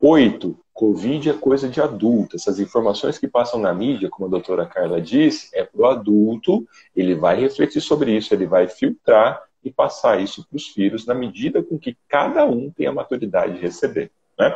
[0.00, 2.36] Oito, Covid é coisa de adulto.
[2.36, 6.66] Essas informações que passam na mídia, como a doutora Carla disse, é para o adulto,
[6.94, 11.14] ele vai refletir sobre isso, ele vai filtrar e passar isso para os filhos na
[11.14, 14.10] medida com que cada um tem a maturidade de receber.
[14.38, 14.54] Né?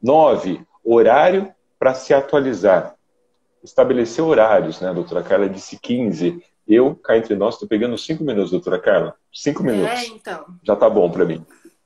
[0.00, 2.94] Nove, horário para se atualizar.
[3.62, 4.88] Estabelecer horários, né?
[4.88, 6.42] A doutora Carla disse 15.
[6.66, 9.14] Eu, cá entre nós, estou pegando cinco minutos, doutora Carla.
[9.32, 9.98] Cinco minutos.
[9.98, 10.44] É, então.
[10.62, 11.44] Já tá bom para mim.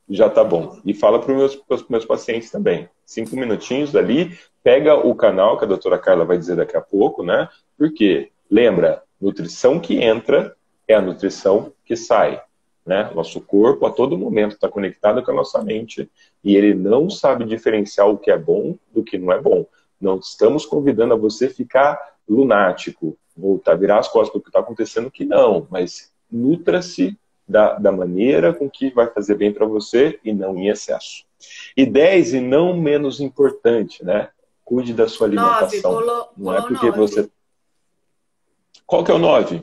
[0.08, 0.78] Já tá bom.
[0.84, 2.88] E fala para os meus, meus pacientes também.
[3.06, 7.22] Cinco minutinhos dali, pega o canal que a doutora Carla vai dizer daqui a pouco,
[7.22, 7.48] né?
[7.78, 10.56] Porque, lembra, Nutrição que entra
[10.88, 12.42] é a nutrição que sai.
[12.84, 13.08] Né?
[13.14, 16.10] Nosso corpo a todo momento está conectado com a nossa mente
[16.42, 19.64] e ele não sabe diferenciar o que é bom do que não é bom.
[20.03, 24.59] Não estamos convidando a você ficar lunático, voltar, virar as costas para o que está
[24.59, 30.18] acontecendo, que não, mas nutra-se da, da maneira com que vai fazer bem para você
[30.24, 31.24] e não em excesso.
[31.76, 34.30] E 10, e não menos importante, né?
[34.64, 36.00] Cuide da sua alimentação.
[36.00, 36.98] Nove, não é porque nove.
[36.98, 37.30] você.
[38.86, 39.62] Qual que é o 9?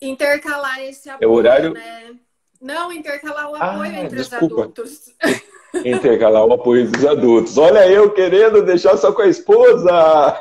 [0.00, 1.72] Intercalar esse apoio, é o horário...
[1.72, 2.16] né?
[2.60, 4.54] Não, intercalar o apoio ah, entre desculpa.
[4.54, 5.14] os adultos.
[5.84, 7.58] Intercalar o apoio dos adultos.
[7.58, 10.38] Olha eu querendo deixar só com a esposa.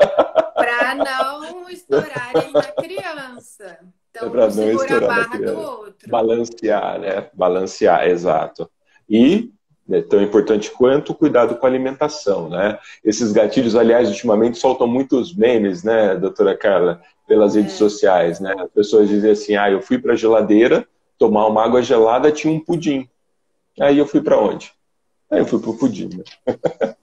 [0.55, 3.79] Para não estourarem na criança.
[4.09, 6.09] Então, é para não estourar a barra do outro.
[6.09, 7.27] Balancear, né?
[7.33, 8.69] Balancear, exato.
[9.09, 9.51] E
[9.88, 12.79] né, tão importante quanto o cuidado com a alimentação, né?
[13.03, 17.59] Esses gatilhos, aliás, ultimamente soltam muitos memes, né, doutora Carla, pelas é.
[17.59, 18.55] redes sociais, né?
[18.57, 22.51] As pessoas dizem assim, ah, eu fui para a geladeira tomar uma água gelada, tinha
[22.51, 23.07] um pudim.
[23.79, 24.71] Aí eu fui para onde?
[25.32, 26.09] Aí eu fui para o pudim.
[26.09, 26.23] Né?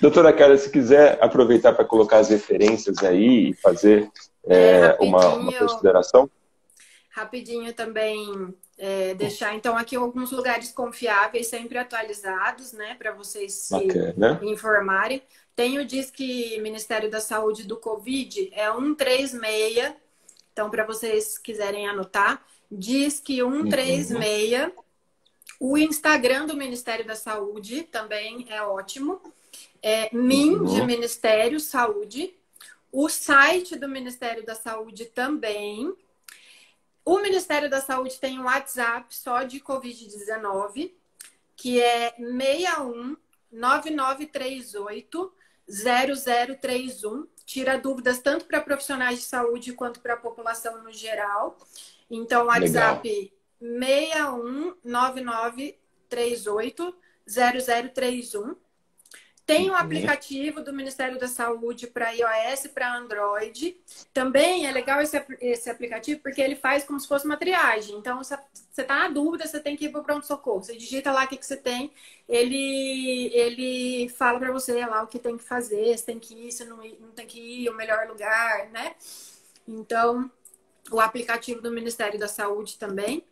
[0.00, 4.10] doutora Carla, se quiser aproveitar para colocar as referências aí e fazer
[4.44, 6.30] é, uma, uma consideração.
[7.10, 13.94] Rapidinho também é, deixar então aqui alguns lugares confiáveis, sempre atualizados, né, para vocês se
[14.42, 15.22] informarem.
[15.54, 19.92] Tem o Disque Ministério da Saúde do Covid, é 136.
[20.52, 24.62] Então, para vocês quiserem anotar, Disque 136.
[24.62, 24.72] Uhum.
[25.62, 29.20] O Instagram do Ministério da Saúde também é ótimo.
[29.82, 30.64] É MIN uhum.
[30.64, 32.34] de Ministério Saúde.
[32.90, 35.94] O site do Ministério da Saúde também.
[37.04, 40.92] O Ministério da Saúde tem um WhatsApp só de Covid-19,
[41.54, 43.18] que é 61
[43.52, 45.30] 9938
[45.68, 47.26] 0031.
[47.44, 51.58] Tira dúvidas tanto para profissionais de saúde quanto para a população no geral.
[52.10, 53.39] Então, WhatsApp 619938
[57.26, 58.56] 0031.
[59.50, 59.78] Tem um uhum.
[59.78, 63.76] aplicativo do Ministério da Saúde para iOS e para Android.
[64.14, 67.96] Também é legal esse, esse aplicativo porque ele faz como se fosse uma triagem.
[67.96, 68.38] Então, você
[68.78, 70.62] está na dúvida, você tem que ir para o pronto-socorro.
[70.62, 71.90] Você digita lá o que, que você tem,
[72.28, 76.52] ele, ele fala para você lá o que tem que fazer, se tem que ir,
[76.52, 78.94] se não, não tem que ir, o melhor lugar, né?
[79.66, 80.30] Então,
[80.90, 83.24] o aplicativo do Ministério da Saúde também.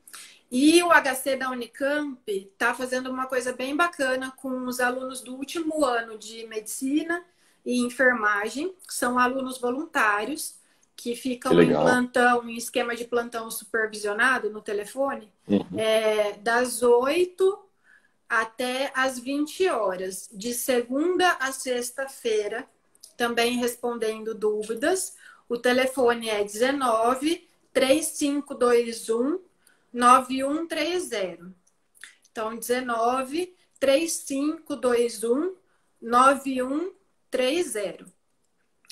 [0.50, 5.34] E o HC da Unicamp está fazendo uma coisa bem bacana com os alunos do
[5.34, 7.22] último ano de medicina
[7.64, 10.56] e enfermagem, são alunos voluntários
[10.96, 15.78] que ficam que em plantão, em esquema de plantão supervisionado no telefone, uhum.
[15.78, 17.58] é, das 8
[18.28, 22.66] até as 20 horas, de segunda a sexta-feira,
[23.16, 25.14] também respondendo dúvidas.
[25.48, 27.47] O telefone é 19
[27.78, 29.40] 3521
[29.92, 31.54] 9130.
[32.28, 35.54] Então, 19 3521
[36.02, 38.04] 9130.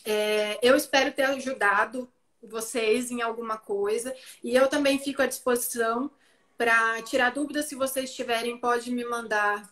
[0.04, 2.08] É, eu espero ter ajudado
[2.40, 6.08] vocês em alguma coisa e eu também fico à disposição
[6.56, 7.64] para tirar dúvidas.
[7.64, 9.68] Se vocês tiverem, pode me mandar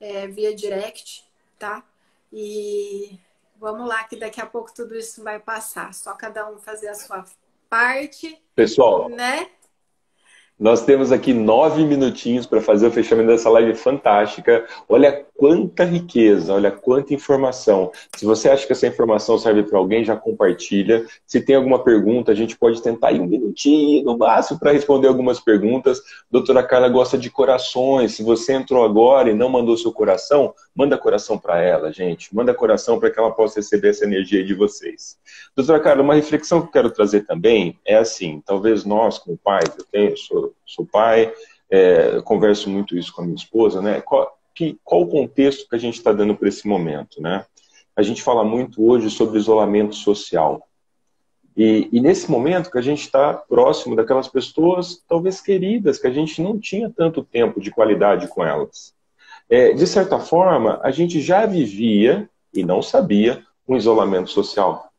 [0.00, 1.24] é, via direct,
[1.56, 1.84] tá?
[2.32, 3.16] E
[3.60, 5.94] vamos lá, que daqui a pouco tudo isso vai passar.
[5.94, 7.24] Só cada um fazer a sua
[7.76, 8.38] parte.
[8.54, 9.46] Pessoal, né?
[10.58, 14.64] Nós temos aqui nove minutinhos para fazer o fechamento dessa live fantástica.
[14.88, 17.92] Olha quanta riqueza, olha quanta informação.
[18.16, 21.04] Se você acha que essa informação serve para alguém, já compartilha.
[21.26, 25.08] Se tem alguma pergunta, a gente pode tentar ir um minutinho no máximo para responder
[25.08, 26.00] algumas perguntas.
[26.30, 28.14] Doutora Carla gosta de corações.
[28.14, 32.34] Se você entrou agora e não mandou seu coração, manda coração para ela, gente.
[32.34, 35.18] Manda coração para que ela possa receber essa energia de vocês.
[35.54, 39.68] Doutora Carla, uma reflexão que eu quero trazer também é assim: talvez nós, como pais,
[39.78, 41.32] eu tenho, sou sou, pai,
[41.70, 44.00] é, converso muito isso com a minha esposa, né?
[44.00, 47.44] Qual, que, qual o contexto que a gente está dando para esse momento, né?
[47.94, 50.66] A gente fala muito hoje sobre isolamento social.
[51.56, 56.12] E, e nesse momento que a gente está próximo daquelas pessoas, talvez queridas, que a
[56.12, 58.94] gente não tinha tanto tempo de qualidade com elas.
[59.48, 64.90] É, de certa forma, a gente já vivia e não sabia um isolamento social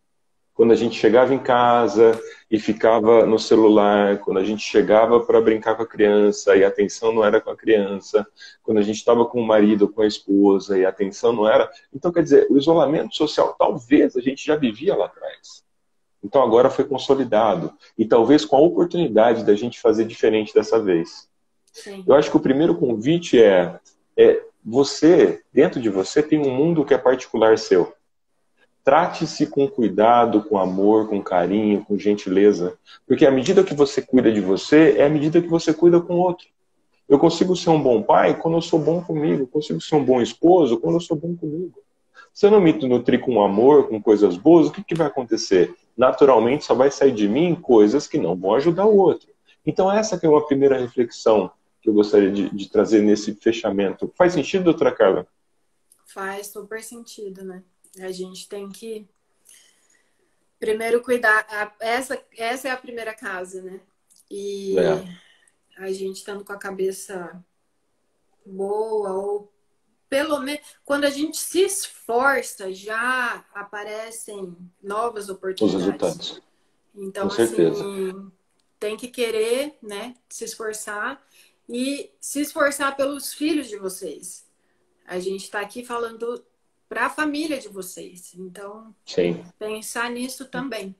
[0.57, 2.19] quando a gente chegava em casa
[2.49, 6.67] e ficava no celular, quando a gente chegava para brincar com a criança e a
[6.69, 8.25] atenção não era com a criança,
[8.63, 11.69] quando a gente estava com o marido com a esposa e a atenção não era.
[11.93, 15.67] Então, quer dizer, o isolamento social talvez a gente já vivia lá atrás.
[16.23, 17.73] Então agora foi consolidado.
[17.97, 21.29] E talvez com a oportunidade da gente fazer diferente dessa vez.
[21.71, 22.03] Sim.
[22.07, 23.79] Eu acho que o primeiro convite é,
[24.17, 27.93] é você, dentro de você, tem um mundo que é particular seu.
[28.87, 32.79] Trate-se com cuidado, com amor, com carinho, com gentileza.
[33.05, 36.15] Porque à medida que você cuida de você, é à medida que você cuida com
[36.15, 36.47] o outro.
[37.09, 39.41] Eu consigo ser um bom pai quando eu sou bom comigo.
[39.43, 41.77] Eu consigo ser um bom esposo quando eu sou bom comigo.
[42.33, 45.75] Se eu não me nutrir com amor, com coisas boas, o que, que vai acontecer?
[45.97, 49.27] Naturalmente só vai sair de mim coisas que não vão ajudar o outro.
[49.65, 54.09] Então essa é uma primeira reflexão que eu gostaria de, de trazer nesse fechamento.
[54.17, 55.27] Faz sentido, doutora Carla?
[56.05, 57.61] Faz super sentido, né?
[58.01, 59.07] A gente tem que
[60.59, 61.75] primeiro cuidar.
[61.79, 63.79] Essa, essa é a primeira casa, né?
[64.29, 65.81] E é.
[65.83, 67.43] a gente estando com a cabeça
[68.45, 69.53] boa, ou
[70.09, 75.75] pelo menos quando a gente se esforça, já aparecem novas oportunidades.
[75.75, 76.41] Os resultados.
[76.95, 78.31] Então, com assim,
[78.79, 80.15] tem que querer, né?
[80.29, 81.23] Se esforçar
[81.69, 84.45] e se esforçar pelos filhos de vocês.
[85.05, 86.43] A gente está aqui falando
[86.87, 88.33] para a família de vocês.
[88.37, 89.43] Então, Sim.
[89.59, 90.95] pensar nisso também.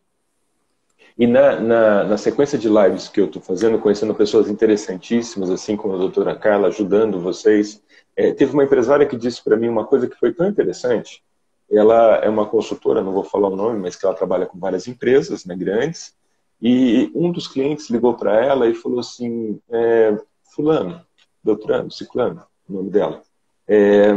[1.17, 5.75] E na, na, na, sequência de lives que eu estou fazendo, conhecendo pessoas interessantíssimas, assim
[5.75, 7.81] como a doutora Carla, ajudando vocês,
[8.15, 11.23] é, teve uma empresária que disse para mim uma coisa que foi tão interessante.
[11.69, 14.88] Ela é uma consultora, não vou falar o nome, mas que ela trabalha com várias
[14.88, 16.15] empresas né, grandes.
[16.61, 20.17] E um dos clientes ligou para ela e falou assim: é,
[20.55, 21.01] Fulano,
[21.43, 23.21] doutorando, Ciclano, o nome dela.
[23.67, 24.11] É,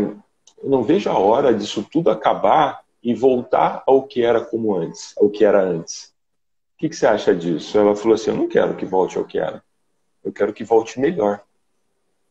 [0.63, 5.15] eu não vejo a hora disso tudo acabar e voltar ao que era como antes,
[5.17, 6.13] ao que era antes.
[6.75, 7.79] O que, que você acha disso?
[7.79, 9.63] Ela falou assim: Eu não quero que volte ao que era.
[10.25, 11.43] Eu quero que volte melhor.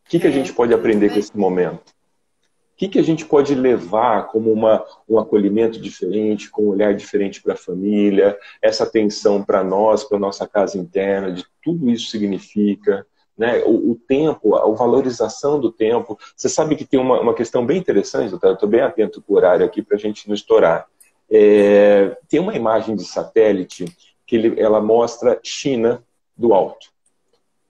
[0.05, 1.89] O que, que a é, gente pode aprender com esse momento?
[1.89, 6.95] O que, que a gente pode levar como uma, um acolhimento diferente, com um olhar
[6.95, 12.09] diferente para a família, essa atenção para nós, para nossa casa interna, de tudo isso
[12.09, 13.05] significa?
[13.39, 13.63] Né?
[13.63, 16.19] O, o, tempo, a valorização do tempo.
[16.35, 19.37] Você sabe que tem uma, uma questão bem interessante, eu estou bem atento com o
[19.37, 20.85] horário aqui para a gente não estourar.
[21.31, 23.85] É, tem uma imagem de satélite
[24.27, 26.03] que ele, ela mostra China
[26.35, 26.89] do alto.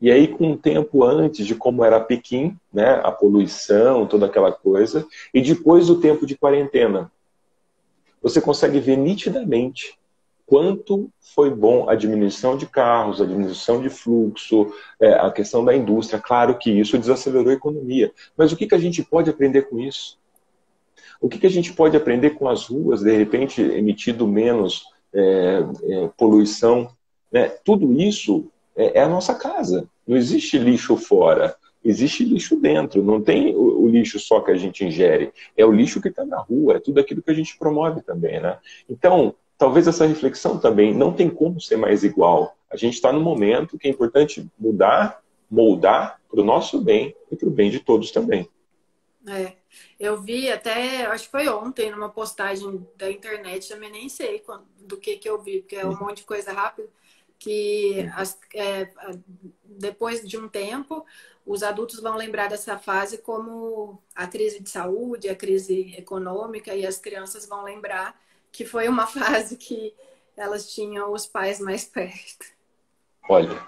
[0.01, 4.51] E aí, com um tempo antes de como era Pequim, né, a poluição, toda aquela
[4.51, 7.11] coisa, e depois o tempo de quarentena.
[8.24, 9.99] Você consegue ver nitidamente
[10.50, 15.76] quanto foi bom a diminuição de carros, a diminuição de fluxo, é, a questão da
[15.76, 16.20] indústria.
[16.20, 18.12] Claro que isso desacelerou a economia.
[18.36, 20.18] Mas o que, que a gente pode aprender com isso?
[21.22, 25.64] O que, que a gente pode aprender com as ruas, de repente, emitindo menos é,
[25.84, 26.89] é, poluição?
[27.32, 27.50] Né?
[27.64, 29.88] Tudo isso é, é, a nossa casa.
[30.08, 31.56] Não existe lixo fora.
[31.86, 35.72] Existe lixo dentro, não tem o, o lixo só que a gente ingere, é o
[35.72, 38.58] lixo que está na rua, é tudo aquilo que a gente promove também, né?
[38.89, 42.55] Então, talvez essa reflexão também não tem como ser mais igual.
[42.72, 47.36] A gente está no momento que é importante mudar, moldar para o nosso bem e
[47.36, 48.49] para o bem de todos também.
[49.28, 49.57] É,
[49.99, 54.64] eu vi até, acho que foi ontem, numa postagem da internet, também nem sei quando,
[54.80, 55.99] do que que eu vi, porque é um uhum.
[55.99, 56.88] monte de coisa rápida,
[57.38, 58.89] que as, é,
[59.66, 61.05] depois de um tempo,
[61.45, 66.86] os adultos vão lembrar dessa fase como a crise de saúde, a crise econômica, e
[66.86, 68.18] as crianças vão lembrar
[68.52, 69.93] que foi uma fase que
[70.36, 72.45] elas tinham os pais mais perto.
[73.28, 73.62] Olha,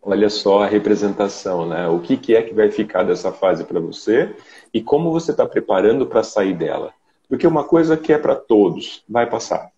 [0.00, 1.86] olha só a representação, né?
[1.88, 4.34] O que, que é que vai ficar dessa fase para você
[4.72, 6.94] e como você está preparando para sair dela.
[7.28, 9.70] Porque uma coisa que é para todos vai passar.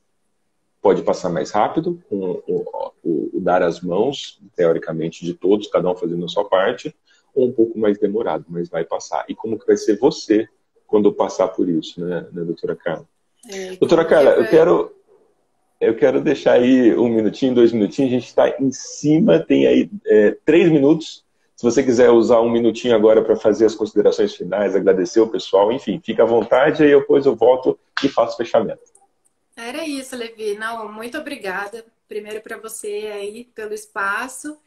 [0.81, 5.91] Pode passar mais rápido, com o, o, o, dar as mãos, teoricamente, de todos, cada
[5.91, 6.95] um fazendo a sua parte,
[7.35, 9.25] ou um pouco mais demorado, mas vai passar.
[9.29, 10.49] E como que vai ser você
[10.87, 13.09] quando passar por isso, né, né doutora Carla?
[13.49, 14.95] É, Doutora Carla, eu quero,
[15.81, 18.11] eu quero deixar aí um minutinho, dois minutinhos.
[18.11, 21.25] A gente está em cima, tem aí é, três minutos.
[21.57, 25.71] Se você quiser usar um minutinho agora para fazer as considerações finais, agradecer o pessoal,
[25.71, 28.83] enfim, fica à vontade, aí depois eu volto e faço fechamento.
[29.57, 30.57] Era isso, Levi.
[30.59, 31.85] Não, muito obrigada.
[32.09, 34.59] Primeiro para você aí pelo espaço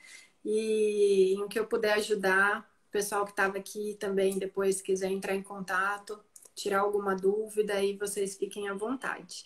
[0.44, 5.36] e em que eu puder ajudar o pessoal que estava aqui também depois quiser entrar
[5.36, 6.18] em contato
[6.58, 9.46] tirar alguma dúvida aí vocês fiquem à vontade.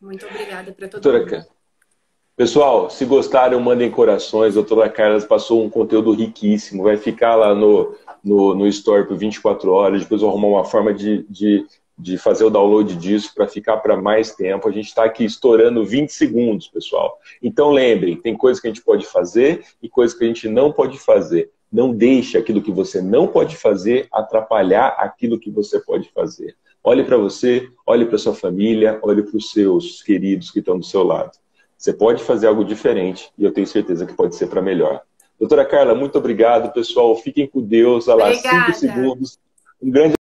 [0.00, 1.46] Muito obrigada para todo Doutora mundo.
[2.36, 4.52] Pessoal, se gostaram, mandem corações.
[4.52, 6.84] A doutora Carla passou um conteúdo riquíssimo.
[6.84, 10.02] Vai ficar lá no, no, no Store por 24 horas.
[10.02, 11.66] Depois eu vou arrumar uma forma de, de,
[11.98, 14.68] de fazer o download disso para ficar para mais tempo.
[14.68, 17.18] A gente está aqui estourando 20 segundos, pessoal.
[17.42, 20.70] Então lembrem, tem coisas que a gente pode fazer e coisas que a gente não
[20.70, 21.50] pode fazer.
[21.70, 26.56] Não deixe aquilo que você não pode fazer atrapalhar aquilo que você pode fazer.
[26.82, 30.84] Olhe para você, olhe para sua família, olhe para os seus queridos que estão do
[30.84, 31.32] seu lado.
[31.76, 35.02] Você pode fazer algo diferente e eu tenho certeza que pode ser para melhor.
[35.38, 37.14] Doutora Carla, muito obrigado, pessoal.
[37.16, 38.08] Fiquem com Deus.
[38.08, 39.38] Olha lá, cinco segundos.
[39.80, 40.16] Um grande